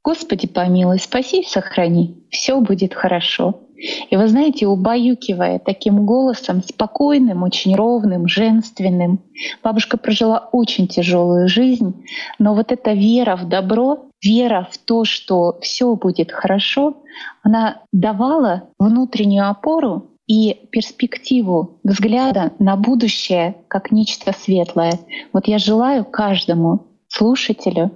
Господи 0.03 0.47
помилуй, 0.47 0.99
спаси 0.99 1.41
и 1.41 1.47
сохрани, 1.47 2.23
все 2.31 2.59
будет 2.59 2.93
хорошо. 2.93 3.61
И 4.09 4.15
вы 4.15 4.27
знаете, 4.27 4.67
убаюкивая 4.67 5.59
таким 5.59 6.05
голосом, 6.05 6.61
спокойным, 6.63 7.43
очень 7.43 7.75
ровным, 7.75 8.27
женственным, 8.27 9.21
бабушка 9.63 9.97
прожила 9.97 10.49
очень 10.51 10.87
тяжелую 10.87 11.47
жизнь, 11.47 12.05
но 12.37 12.53
вот 12.53 12.71
эта 12.71 12.93
вера 12.93 13.35
в 13.35 13.47
добро, 13.47 14.05
вера 14.23 14.67
в 14.71 14.77
то, 14.77 15.03
что 15.03 15.59
все 15.61 15.95
будет 15.95 16.31
хорошо, 16.31 16.97
она 17.41 17.81
давала 17.91 18.69
внутреннюю 18.77 19.49
опору 19.49 20.11
и 20.27 20.67
перспективу 20.71 21.79
взгляда 21.83 22.53
на 22.59 22.75
будущее 22.75 23.55
как 23.67 23.91
нечто 23.91 24.31
светлое. 24.31 24.93
Вот 25.33 25.47
я 25.47 25.57
желаю 25.57 26.05
каждому 26.05 26.87
слушателю 27.07 27.91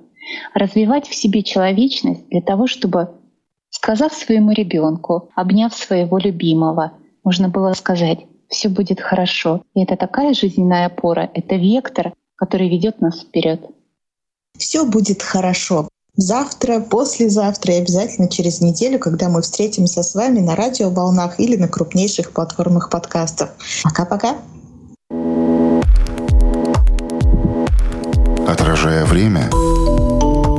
развивать 0.53 1.07
в 1.07 1.15
себе 1.15 1.43
человечность 1.43 2.27
для 2.29 2.41
того, 2.41 2.67
чтобы, 2.67 3.09
сказав 3.69 4.13
своему 4.13 4.51
ребенку, 4.51 5.29
обняв 5.35 5.73
своего 5.73 6.17
любимого, 6.17 6.93
можно 7.23 7.49
было 7.49 7.73
сказать, 7.73 8.19
все 8.49 8.69
будет 8.69 9.01
хорошо. 9.01 9.61
И 9.73 9.83
это 9.83 9.95
такая 9.95 10.33
жизненная 10.33 10.87
опора, 10.87 11.29
это 11.33 11.55
вектор, 11.55 12.13
который 12.35 12.69
ведет 12.69 13.01
нас 13.01 13.21
вперед. 13.21 13.61
Все 14.57 14.85
будет 14.85 15.21
хорошо. 15.21 15.89
Завтра, 16.17 16.79
послезавтра 16.79 17.73
и 17.73 17.81
обязательно 17.81 18.29
через 18.29 18.61
неделю, 18.61 18.99
когда 18.99 19.27
мы 19.27 19.41
встретимся 19.41 20.01
с 20.01 20.15
вами 20.15 20.39
на 20.39 20.55
радиоволнах 20.55 21.39
или 21.41 21.57
на 21.57 21.67
крупнейших 21.67 22.31
платформах 22.31 22.89
подкастов. 22.89 23.49
Пока-пока. 23.83 24.37
Отражая 28.47 29.03
время, 29.05 29.49